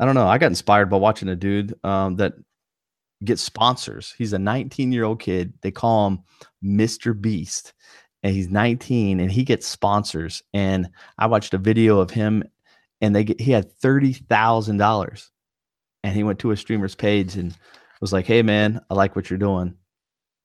[0.00, 0.26] I don't know.
[0.26, 2.32] I got inspired by watching a dude um, that
[3.24, 4.14] gets sponsors.
[4.16, 5.52] He's a 19 year old kid.
[5.62, 6.18] They call him
[6.64, 7.18] Mr.
[7.18, 7.72] Beast.
[8.24, 10.42] And he's 19 and he gets sponsors.
[10.52, 12.42] And I watched a video of him
[13.00, 15.30] and they get he had thirty thousand dollars.
[16.02, 17.56] And he went to a streamer's page and
[18.00, 19.76] was like, Hey man, I like what you're doing.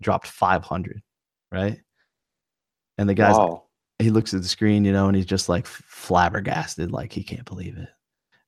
[0.01, 1.01] Dropped 500.
[1.51, 1.79] Right.
[2.99, 3.63] And the guy's wow
[4.03, 7.45] he looks at the screen, you know, and he's just like flabbergasted, like he can't
[7.45, 7.89] believe it.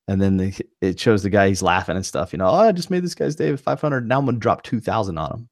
[0.07, 2.47] And then the, it shows the guy he's laughing and stuff, you know.
[2.47, 4.07] Oh, I just made this guy's day with 500.
[4.07, 5.49] Now I'm gonna drop 2,000 on him.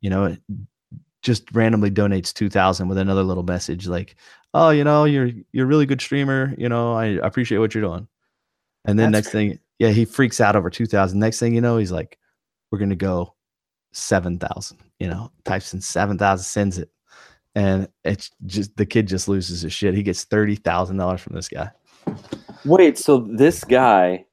[0.00, 0.40] You know, it
[1.22, 4.16] just randomly donates 2,000 with another little message like,
[4.54, 6.54] "Oh, you know, you're you're a really good streamer.
[6.58, 8.06] You know, I appreciate what you're doing."
[8.84, 11.18] And then That's next thing, yeah, he freaks out over 2,000.
[11.18, 12.18] Next thing you know, he's like,
[12.70, 13.34] "We're gonna go
[13.92, 16.90] 7,000." You know, types in 7,000, sends it
[17.54, 19.94] and it's just the kid just loses his shit.
[19.94, 21.70] He gets thirty thousand dollars from this guy.
[22.64, 24.24] Wait so this guy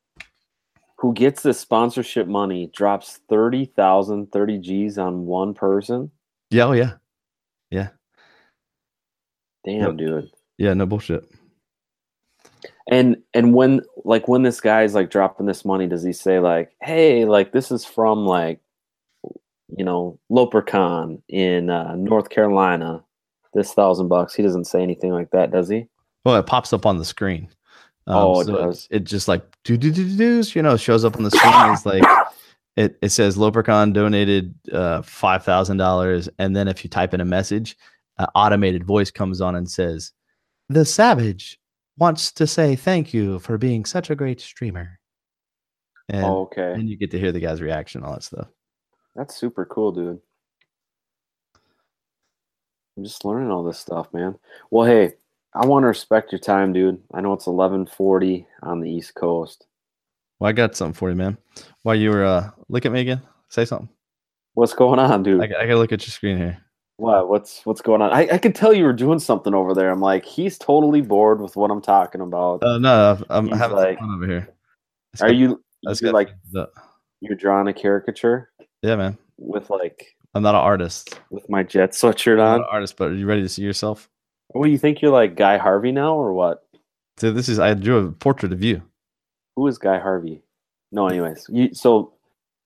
[0.98, 6.12] who gets this sponsorship money drops 30,000 30 G's on one person
[6.52, 6.94] Yeah, oh yeah,
[7.70, 7.90] Yeah.
[9.66, 9.98] damn Yep.
[9.98, 11.24] dude yeah, no bullshit.
[12.92, 16.72] And and when like when this guy's like dropping this money, does he say like,
[16.82, 18.60] "Hey, like this is from like,
[19.78, 23.06] you know, Lopercon in uh, North Carolina,
[23.54, 25.88] this thousand bucks." He doesn't say anything like that, does he?
[26.26, 27.48] Well, it pops up on the screen.
[28.08, 28.88] Um, Oh, it so does.
[28.92, 31.74] It just like do do do do you know shows up on the screen.
[31.74, 32.04] It's like
[32.76, 37.22] it it says Lopercon donated uh, five thousand dollars, and then if you type in
[37.22, 37.78] a message,
[38.18, 40.12] an automated voice comes on and says,
[40.70, 41.60] "The Savage
[41.98, 45.00] wants to say thank you for being such a great streamer."
[46.08, 48.48] And oh, okay, then you get to hear the guy's reaction, all that stuff.
[49.16, 50.20] that's super cool, dude.
[52.98, 54.36] I'm just learning all this stuff, man.
[54.72, 55.14] Well, hey,
[55.56, 57.02] I want to respect your time, dude.
[57.14, 59.66] I know it's 11:40 on the East Coast.
[60.40, 61.38] Well, I got something for you, man.
[61.84, 63.90] While you were uh, look at me again, say something.
[64.54, 65.42] What's going on, dude?
[65.42, 66.58] I, got- I gotta look at your screen here.
[66.98, 67.30] What?
[67.30, 68.12] What's what's going on?
[68.12, 69.90] I, I could tell you were doing something over there.
[69.90, 72.62] I'm like, he's totally bored with what I'm talking about.
[72.64, 74.50] Uh, no, I'm He's having like- fun over here.
[75.14, 76.30] It's Are you it's you're like
[77.22, 78.52] you're drawing a caricature
[78.84, 79.18] yeah, man.
[79.38, 81.20] with like I'm not an artist.
[81.32, 82.60] with my jet sweatshirt I'm not on?
[82.62, 84.08] an artist, but are you ready to see yourself?
[84.50, 86.66] What do you think you're like Guy Harvey now or what?
[87.18, 88.82] So this is I drew a portrait of you.
[89.56, 90.42] Who is Guy Harvey?
[90.92, 91.46] No, anyways.
[91.50, 92.14] You so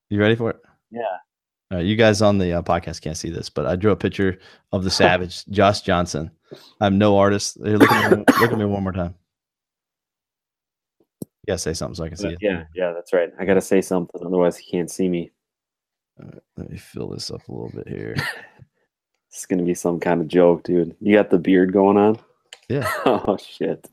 [0.09, 0.57] You ready for it?
[0.91, 1.01] yeah.
[1.71, 3.95] All right, you guys on the uh, podcast can't see this, but I drew a
[3.95, 4.37] picture
[4.71, 6.29] of the Savage, Josh Johnson.
[6.79, 7.57] I'm no artist.
[7.63, 8.17] Here, look at me.
[8.39, 9.15] look at me one more time.
[11.47, 12.37] Gotta say something so I can see it.
[12.41, 13.29] Yeah, yeah, that's right.
[13.39, 15.31] I gotta say something, otherwise he can't see me.
[16.19, 18.15] All right, let me fill this up a little bit here.
[19.33, 20.95] It's gonna be some kind of joke, dude.
[21.01, 22.19] You got the beard going on?
[22.69, 22.89] Yeah.
[23.05, 23.89] Oh shit.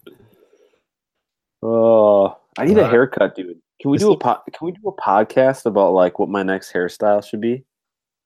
[1.63, 3.59] Oh, I need a Uh, haircut, dude.
[3.81, 6.73] Can we do a po- Can we do a podcast about like what my next
[6.73, 7.65] hairstyle should be?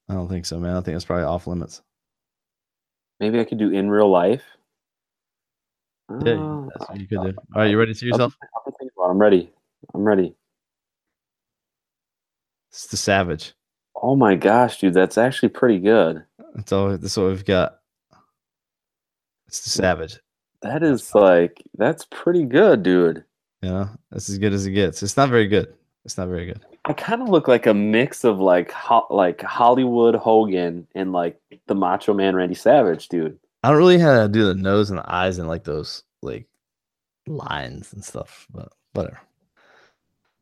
[0.08, 0.76] I don't think so, man.
[0.76, 1.80] I think it's probably off limits.
[3.20, 4.42] Maybe I could do in real life.
[6.24, 7.28] Yeah, Oh, that's what you could do.
[7.54, 8.36] All right, you ready to see yourself?
[8.54, 9.10] I'll be thinking about it.
[9.12, 9.50] I'm ready.
[9.94, 10.34] I'm ready.
[12.70, 13.54] It's the Savage.
[13.94, 16.24] Oh my gosh, dude, that's actually pretty good.
[16.54, 16.96] That's all.
[16.96, 17.80] That's what we've got.
[19.46, 20.18] It's the Savage.
[20.62, 23.24] That is like that's pretty good, dude.
[23.62, 25.02] You know, that's as good as it gets.
[25.02, 25.74] It's not very good.
[26.04, 26.60] It's not very good.
[26.86, 31.40] I kind of look like a mix of like ho- like Hollywood Hogan and like
[31.66, 33.38] the Macho Man Randy Savage, dude.
[33.62, 36.46] I don't really have to do the nose and the eyes and like those like
[37.26, 39.18] lines and stuff, but whatever.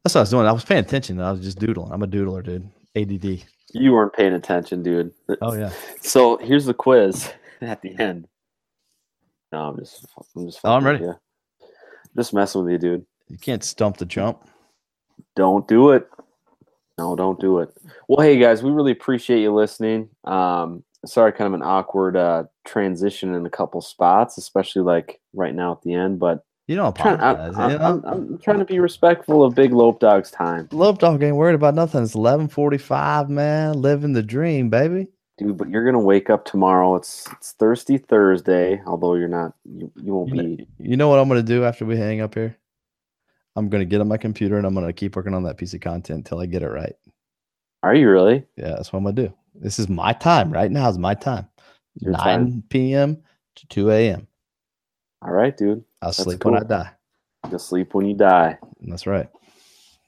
[0.03, 0.47] That's what I was doing.
[0.47, 1.21] I was paying attention.
[1.21, 1.93] I was just doodling.
[1.93, 2.69] I'm a doodler, dude.
[2.97, 3.45] ADD.
[3.73, 5.13] You weren't paying attention, dude.
[5.41, 5.71] Oh yeah.
[6.01, 8.29] So here's the quiz at the end.
[9.51, 10.07] No, I'm just,
[10.37, 10.61] I'm just.
[10.65, 11.05] Oh, I'm ready.
[11.05, 11.15] Yeah.
[12.17, 13.07] Just messing with you, dude.
[13.29, 14.49] You can't stump the jump.
[15.37, 16.09] Don't do it.
[16.99, 17.71] No, don't do it.
[18.09, 20.11] Well, hey guys, we really appreciate you listening.
[20.25, 25.55] Um, sorry, kind of an awkward uh, transition in a couple spots, especially like right
[25.55, 26.19] now at the end.
[26.19, 27.55] But You don't apologize.
[27.55, 27.85] I, you know?
[27.85, 31.55] I'm, I'm trying to be respectful of Big Lope Dog's time, Love dog ain't worried
[31.55, 32.03] about nothing.
[32.03, 33.75] It's eleven forty five, man.
[33.75, 35.09] Living the dream, baby.
[35.37, 35.59] dude.
[35.59, 36.97] But you're gonna wake up tomorrow.
[36.97, 38.81] It's it's Thirsty Thursday.
[38.87, 40.67] Although you're not, you, you won't You know, be.
[40.79, 42.57] you know what I'm gonna do after we hang up here?
[43.55, 45.81] I'm gonna get on my computer and I'm gonna keep working on that piece of
[45.83, 46.95] content until I get it right.
[47.83, 48.47] Are you really?
[48.57, 49.35] Yeah, that's what I'm gonna do.
[49.55, 50.51] This is my time.
[50.51, 51.47] Right now is my time.
[51.97, 52.65] Your 9 time.
[52.71, 53.23] p.m.
[53.57, 54.27] to 2 a.m.
[55.21, 55.85] All right, dude.
[56.03, 56.91] I'll That's sleep when I die.
[57.49, 58.59] You'll sleep when you die.
[58.83, 59.29] That's right.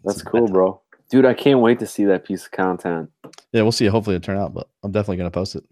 [0.04, 0.80] That's cool, bro.
[1.08, 3.10] Dude, I can't wait to see that piece of content.
[3.52, 3.86] Yeah, we'll see.
[3.86, 5.64] Hopefully it'll turn out, but I'm definitely gonna post it.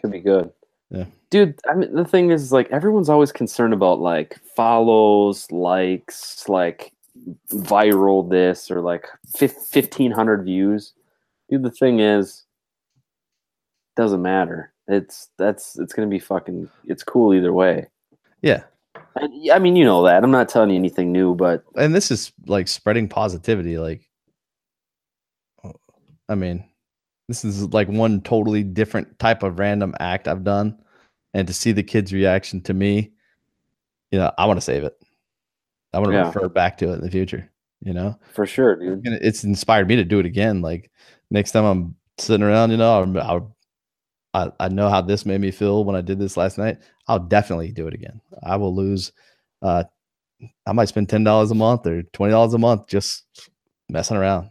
[0.00, 0.52] Could be good.
[0.90, 1.06] Yeah.
[1.30, 6.92] Dude, I mean the thing is like everyone's always concerned about like follows, likes, like
[7.50, 9.06] viral this or like
[9.36, 10.92] fif- 1500 views.
[11.48, 12.44] Dude, the thing is
[13.96, 14.72] doesn't matter.
[14.88, 17.86] It's that's it's going to be fucking it's cool either way.
[18.42, 18.62] Yeah.
[19.16, 20.22] And, I mean, you know that.
[20.22, 23.76] I'm not telling you anything new, but And this is like spreading positivity.
[23.78, 24.02] Like,
[26.28, 26.64] I mean,
[27.28, 30.78] this is like one totally different type of random act I've done.
[31.34, 33.12] And to see the kids' reaction to me,
[34.10, 34.94] you know, I want to save it.
[35.92, 36.26] I want to Yeah.
[36.26, 37.50] refer back to it in the future,
[37.80, 38.18] you know?
[38.32, 39.04] for sure, dude.
[39.06, 40.60] and it's inspired me to do it again.
[40.62, 40.90] Like
[41.30, 43.56] next time I'm sitting around, you know, I'm, I'll,
[44.34, 46.78] I I know how this made me feel when I did this last night.
[47.08, 48.20] I'll definitely do it again.
[48.42, 49.12] I will lose.
[49.62, 49.84] Uh,
[50.66, 53.24] I might spend ten dollars a month or twenty dollars a month just
[53.88, 54.50] messing around.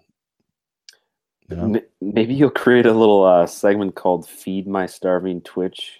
[1.49, 5.99] You know, Maybe you'll create a little uh, segment called "Feed My Starving Twitch."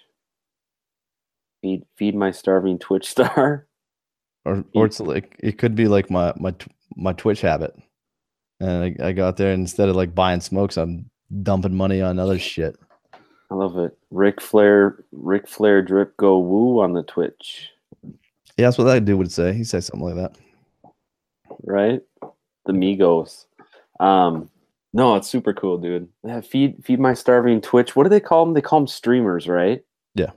[1.62, 3.66] Feed, feed my starving Twitch star.
[4.44, 6.54] or or it's like it could be like my my
[6.96, 7.74] my Twitch habit,
[8.60, 11.10] and I, I go out there and instead of like buying smokes, I'm
[11.42, 12.76] dumping money on other shit.
[13.50, 13.96] I love it.
[14.10, 17.70] Ric Flair, Ric Flair drip go woo on the Twitch,
[18.04, 19.52] Yeah, that's what that dude would say.
[19.52, 20.36] He says something like that.
[21.64, 22.00] right?
[22.66, 23.46] The Migos.
[23.98, 24.48] Um,
[24.92, 26.08] no, it's super cool, dude.
[26.24, 27.94] Yeah, feed feed my starving Twitch.
[27.96, 28.54] What do they call them?
[28.54, 29.82] They call them streamers, right?
[30.14, 30.30] Yeah.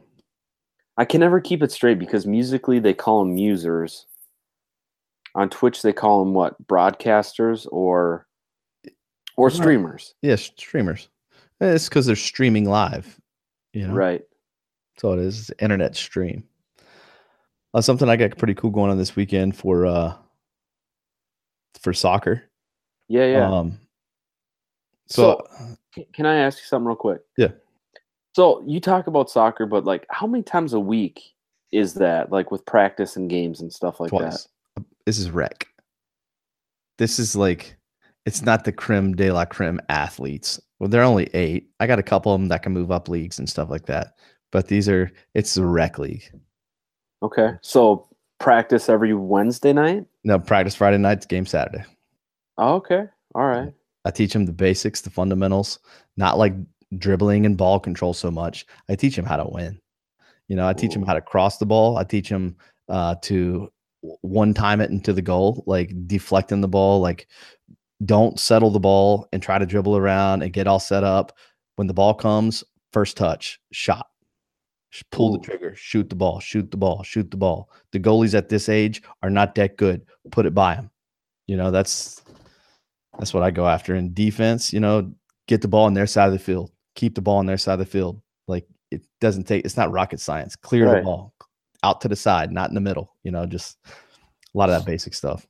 [0.97, 4.05] I can never keep it straight because Musical.ly they call them musers.
[5.35, 6.55] On Twitch they call them what?
[6.67, 8.27] Broadcasters or
[9.35, 11.07] or streamers, Yeah, streamers.
[11.63, 13.19] It's because they're streaming live.
[13.73, 14.21] You know, right?
[14.95, 15.49] That's all it is.
[15.49, 16.43] It's internet stream.
[17.73, 20.13] Uh, something I got pretty cool going on this weekend for uh
[21.81, 22.43] for soccer.
[23.07, 23.51] Yeah, yeah.
[23.51, 23.79] Um
[25.07, 25.45] so,
[25.93, 27.21] C- Can I ask you something real quick?
[27.37, 27.49] Yeah.
[28.35, 31.21] So you talk about soccer, but like, how many times a week
[31.71, 32.31] is that?
[32.31, 34.85] Like with practice and games and stuff like that.
[35.05, 35.67] This is rec.
[36.97, 37.75] This is like
[38.25, 40.59] it's not the creme de la creme athletes.
[40.79, 41.69] Well, they're only eight.
[41.79, 44.15] I got a couple of them that can move up leagues and stuff like that.
[44.51, 46.23] But these are it's the rec league.
[47.21, 47.51] Okay.
[47.61, 48.07] So
[48.39, 50.05] practice every Wednesday night.
[50.23, 51.83] No practice Friday nights, game Saturday.
[52.57, 53.05] Oh, okay.
[53.35, 53.73] All right.
[54.05, 55.79] I teach them the basics, the fundamentals,
[56.17, 56.53] not like
[56.97, 58.65] dribbling and ball control so much.
[58.89, 59.79] I teach them how to win.
[60.49, 61.97] You know, I teach them how to cross the ball.
[61.97, 62.57] I teach them
[62.89, 63.71] uh, to
[64.21, 67.27] one time it into the goal, like deflecting the ball, like
[68.05, 71.37] don't settle the ball and try to dribble around and get all set up.
[71.75, 74.07] When the ball comes, first touch, shot.
[75.11, 77.71] Pull the trigger, shoot the ball, shoot the ball, shoot the ball.
[77.91, 80.05] The goalies at this age are not that good.
[80.29, 80.91] Put it by them.
[81.47, 82.21] You know, that's
[83.17, 83.95] that's what I go after.
[83.95, 85.11] In defense, you know,
[85.47, 87.73] get the ball on their side of the field, keep the ball on their side
[87.73, 88.21] of the field.
[88.47, 90.55] Like it doesn't take, it's not rocket science.
[90.55, 91.33] Clear the ball
[91.81, 93.15] out to the side, not in the middle.
[93.23, 95.47] You know, just a lot of that basic stuff.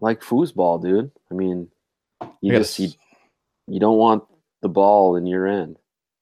[0.00, 1.10] Like foosball, dude.
[1.30, 1.68] I mean,
[2.40, 2.88] you I got, a, just you,
[3.66, 4.24] you don't want
[4.62, 5.78] the ball in your end.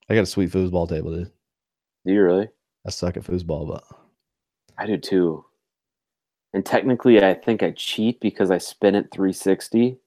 [0.09, 1.31] I got a sweet foosball table, dude.
[2.07, 2.49] Do you really?
[2.87, 3.85] I suck at foosball, but
[4.77, 5.45] I do too.
[6.53, 9.99] And technically, I think I cheat because I spin it 360.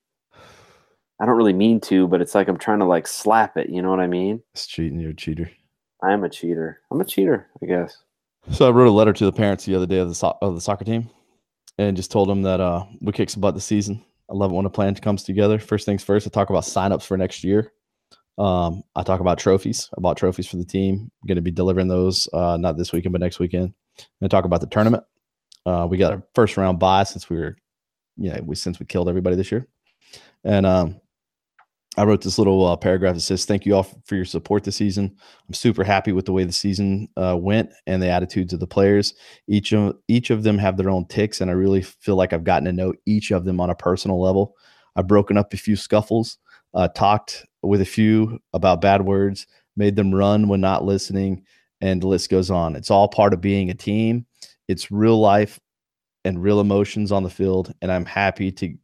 [1.20, 3.70] I don't really mean to, but it's like I'm trying to like slap it.
[3.70, 4.42] You know what I mean?
[4.54, 5.00] it's cheating.
[5.00, 5.50] You're a cheater.
[6.04, 6.82] I am a cheater.
[6.92, 7.98] I'm a cheater, I guess.
[8.52, 10.54] So I wrote a letter to the parents the other day of the so- of
[10.54, 11.10] the soccer team,
[11.80, 14.06] and just told them that uh, we kicked some butt this season.
[14.30, 15.60] I love it when a plan comes together.
[15.60, 17.72] First things first, I talk about signups for next year.
[18.38, 19.90] Um, I talk about trophies.
[19.98, 21.10] I bought trophies for the team.
[21.22, 23.74] I'm going to be delivering those uh, not this weekend, but next weekend.
[24.22, 25.04] I talk about the tournament.
[25.66, 27.58] Uh, we got a first round bye since we were,
[28.16, 29.68] you know, we since we killed everybody this year,
[30.44, 31.02] and um,
[31.98, 34.76] I wrote this little uh, paragraph that says, "Thank you all for your support this
[34.76, 35.16] season.
[35.48, 38.68] I'm super happy with the way the season uh, went and the attitudes of the
[38.68, 39.16] players.
[39.48, 42.44] Each of each of them have their own ticks, and I really feel like I've
[42.44, 44.56] gotten to know each of them on a personal level.
[44.96, 46.38] I've broken up a few scuffles,
[46.76, 51.44] uh, talked with a few about bad words, made them run when not listening,
[51.82, 52.76] and the list goes on.
[52.76, 54.28] It's all part of being a team.
[54.68, 55.60] It's real life
[56.26, 58.76] and real emotions on the field, and I'm happy to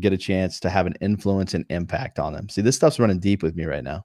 [0.00, 2.48] get a chance to have an influence and impact on them.
[2.48, 4.04] See, this stuff's running deep with me right now.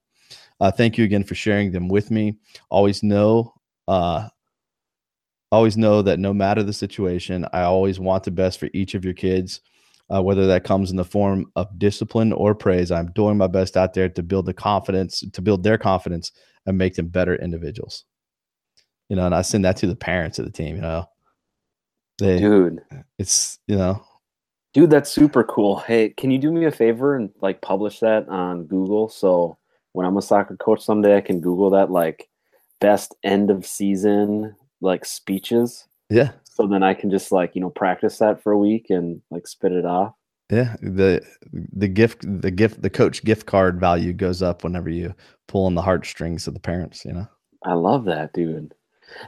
[0.59, 2.37] Uh, thank you again for sharing them with me.
[2.69, 3.53] Always know,
[3.87, 4.29] uh,
[5.51, 9.03] always know that no matter the situation, I always want the best for each of
[9.03, 9.61] your kids.
[10.13, 13.77] Uh, whether that comes in the form of discipline or praise, I'm doing my best
[13.77, 16.33] out there to build the confidence, to build their confidence,
[16.65, 18.03] and make them better individuals.
[19.07, 20.75] You know, and I send that to the parents of the team.
[20.75, 21.05] You know,
[22.17, 22.81] they, dude,
[23.17, 24.03] it's you know,
[24.73, 25.79] Dude, that's super cool.
[25.79, 29.57] Hey, can you do me a favor and like publish that on Google so
[29.93, 32.29] when I'm a soccer coach someday I can Google that like
[32.79, 35.87] best end of season like speeches.
[36.09, 36.31] Yeah.
[36.43, 39.47] So then I can just like, you know, practice that for a week and like
[39.47, 40.13] spit it off.
[40.49, 40.75] Yeah.
[40.81, 41.21] The
[41.53, 45.13] the gift the gift the coach gift card value goes up whenever you
[45.47, 47.27] pull on the heartstrings of the parents, you know.
[47.63, 48.73] I love that, dude.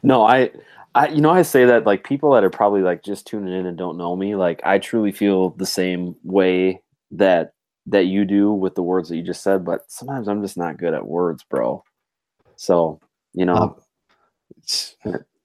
[0.01, 0.51] No, I
[0.95, 3.65] I, you know, I say that like people that are probably like just tuning in
[3.65, 6.81] and don't know me, like I truly feel the same way
[7.11, 7.53] that
[7.87, 9.65] that you do with the words that you just said.
[9.65, 11.83] But sometimes I'm just not good at words, bro.
[12.55, 12.99] So
[13.33, 13.75] you know, um,
[14.57, 14.95] it's,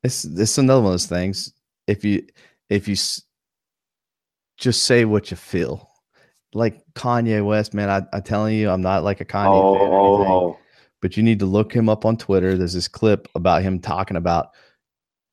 [0.03, 1.53] it's it's another one of those things.
[1.87, 2.27] If you
[2.69, 3.23] if you s-
[4.59, 5.91] just say what you feel,
[6.53, 9.89] like Kanye West, man, I, I'm telling you, I'm not like a Kanye oh, fan
[9.89, 10.59] or anything, oh.
[11.01, 12.59] but you need to look him up on Twitter.
[12.59, 14.51] There's this clip about him talking about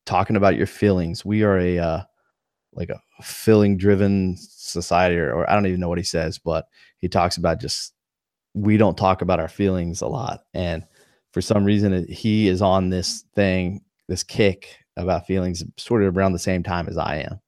[0.05, 1.25] talking about your feelings.
[1.25, 2.01] We are a uh,
[2.73, 6.67] like a feeling driven society, or, or I don't even know what he says, but
[6.99, 7.93] he talks about just
[8.53, 10.85] we don't talk about our feelings a lot, and
[11.31, 16.33] for some reason he is on this thing, this kick about feelings, sort of around
[16.33, 17.39] the same time as I am,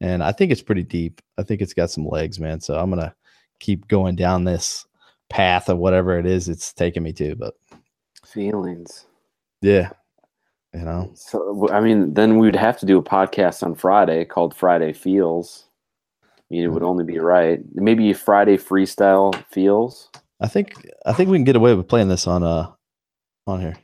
[0.00, 1.20] and I think it's pretty deep.
[1.38, 2.60] I think it's got some legs, man.
[2.60, 3.14] So I'm gonna
[3.58, 4.86] keep going down this
[5.28, 7.54] path of whatever it is it's taking me to, but
[8.24, 9.06] feelings.
[9.62, 9.90] Yeah,
[10.74, 11.10] you know?
[11.14, 14.92] So i mean then we would have to do a podcast on friday called friday
[14.92, 15.64] feels.
[16.24, 17.60] I mean it would only be right.
[17.74, 20.08] Maybe friday freestyle feels.
[20.40, 20.74] I think
[21.06, 22.70] i think we can get away with playing this on uh
[23.46, 23.74] on here.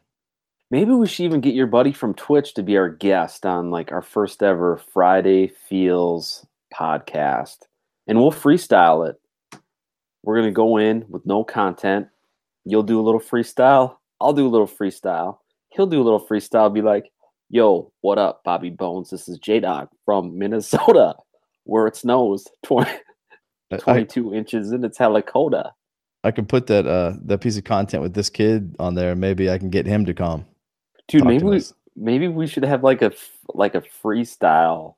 [0.70, 3.92] Maybe we should even get your buddy from twitch to be our guest on like
[3.92, 7.58] our first ever friday feels podcast.
[8.06, 9.20] And we'll freestyle it.
[10.22, 12.08] We're gonna go in with no content.
[12.64, 13.96] You'll do a little freestyle.
[14.20, 15.38] I'll do a little freestyle
[15.76, 17.10] he'll do a little freestyle, be like,
[17.50, 19.10] "Yo, what up, Bobby Bones?
[19.10, 21.14] This is J Dog from Minnesota,
[21.64, 22.90] where it snows 20,
[23.78, 25.72] 22 I, inches and it's Helicota."
[26.24, 29.14] I can put that uh that piece of content with this kid on there.
[29.14, 30.44] Maybe I can get him to come.
[31.08, 31.72] Dude, maybe we us.
[31.94, 33.12] maybe we should have like a
[33.54, 34.96] like a freestyle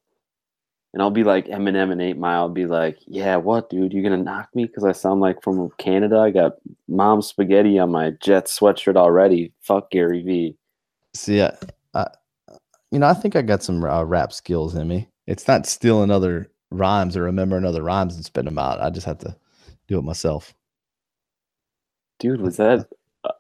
[0.95, 2.43] and I'll be like Eminem and Eight Mile.
[2.43, 3.93] I'll be like, yeah, what, dude?
[3.93, 6.19] You gonna knock me because I sound like from Canada?
[6.19, 6.57] I got
[6.89, 9.53] mom spaghetti on my jet sweatshirt already.
[9.61, 10.57] Fuck Gary Vee.
[11.19, 11.53] See, I,
[11.95, 12.07] I,
[12.93, 15.09] you know, I think I got some uh, rap skills in me.
[15.27, 18.81] It's not stealing other rhymes or remembering other rhymes and spit them out.
[18.81, 19.37] I just have to
[19.89, 20.55] do it myself.
[22.21, 22.89] Dude, was that?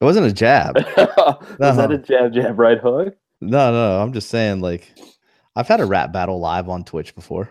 [0.00, 0.76] It wasn't a jab.
[0.96, 1.72] was uh-huh.
[1.72, 3.14] that a jab, jab, right hook?
[3.42, 4.00] No, no.
[4.00, 4.90] I'm just saying, like,
[5.54, 7.50] I've had a rap battle live on Twitch before.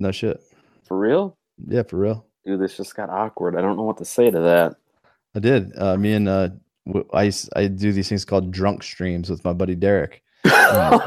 [0.00, 0.40] No shit.
[0.84, 1.36] For real?
[1.68, 2.24] Yeah, for real.
[2.46, 3.54] Dude, this just got awkward.
[3.54, 4.76] I don't know what to say to that.
[5.34, 5.76] I did.
[5.76, 6.48] Uh, me and uh,
[7.12, 11.00] I I do these things called drunk streams with my buddy Derek, um,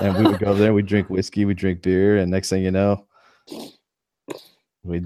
[0.00, 0.74] and we would go there.
[0.74, 3.06] We drink whiskey, we drink beer, and next thing you know,
[4.82, 5.02] we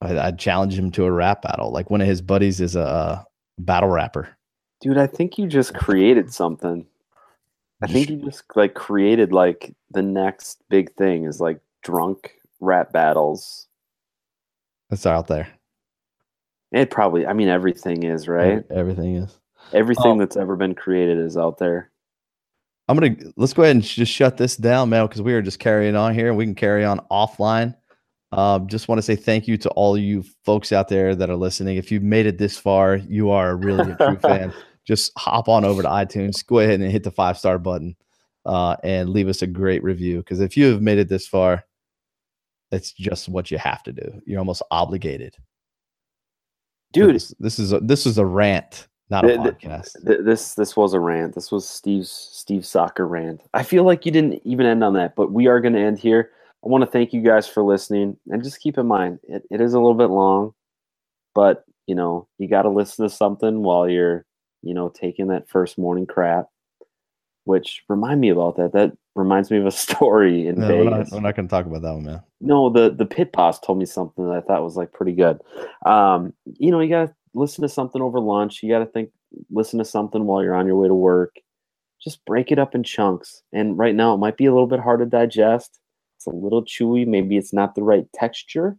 [0.00, 1.70] I'd challenge him to a rap battle.
[1.70, 3.26] Like one of his buddies is a, a
[3.58, 4.28] battle rapper.
[4.80, 6.86] Dude, I think you just created something.
[7.82, 12.92] I think you just like created like the next big thing is like drunk rap
[12.92, 13.68] battles.
[14.90, 15.48] That's out there.
[16.72, 18.64] It probably, I mean, everything is right.
[18.70, 19.38] Everything is.
[19.72, 21.90] Everything um, that's ever been created is out there.
[22.88, 25.58] I'm gonna let's go ahead and just shut this down, Mel, because we are just
[25.58, 26.32] carrying on here.
[26.32, 27.74] We can carry on offline.
[28.32, 31.36] Um, just want to say thank you to all you folks out there that are
[31.36, 31.76] listening.
[31.76, 34.52] If you've made it this far, you are a really a true fan.
[34.84, 37.96] just hop on over to iTunes, go ahead and hit the five star button,
[38.44, 40.18] uh, and leave us a great review.
[40.18, 41.64] Because if you have made it this far,
[42.72, 44.20] it's just what you have to do.
[44.26, 45.34] You're almost obligated,
[46.92, 47.14] dude.
[47.14, 50.06] This, this is a, this is a rant, not a The- the- podcast.
[50.06, 51.34] Th- this this was a rant.
[51.34, 53.42] This was Steve's Steve's soccer rant.
[53.54, 55.98] I feel like you didn't even end on that, but we are going to end
[55.98, 56.30] here.
[56.64, 59.60] I want to thank you guys for listening, and just keep in mind it, it
[59.60, 60.52] is a little bit long,
[61.34, 64.24] but you know you got to listen to something while you're
[64.62, 66.46] you know taking that first morning crap.
[67.44, 68.72] Which remind me about that.
[68.72, 71.12] That reminds me of a story in No, we're Vegas.
[71.12, 72.22] not, we're not going to talk about that one, man.
[72.40, 75.40] No, the the pit boss told me something that I thought was like pretty good.
[75.84, 78.62] Um, you know, you gotta listen to something over lunch.
[78.62, 79.10] You gotta think,
[79.50, 81.36] listen to something while you're on your way to work.
[82.02, 83.42] Just break it up in chunks.
[83.52, 85.78] And right now, it might be a little bit hard to digest.
[86.16, 87.06] It's a little chewy.
[87.06, 88.76] Maybe it's not the right texture,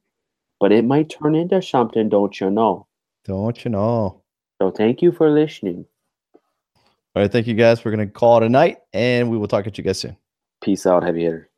[0.60, 2.10] but it might turn into something.
[2.10, 2.88] Don't you know?
[3.26, 4.22] Don't you know?
[4.62, 5.86] So thank you for listening.
[7.16, 7.84] All right, thank you guys.
[7.84, 10.16] We're going to call it a night, and we will talk at you guys soon.
[10.62, 11.50] Peace out, heavy hitter.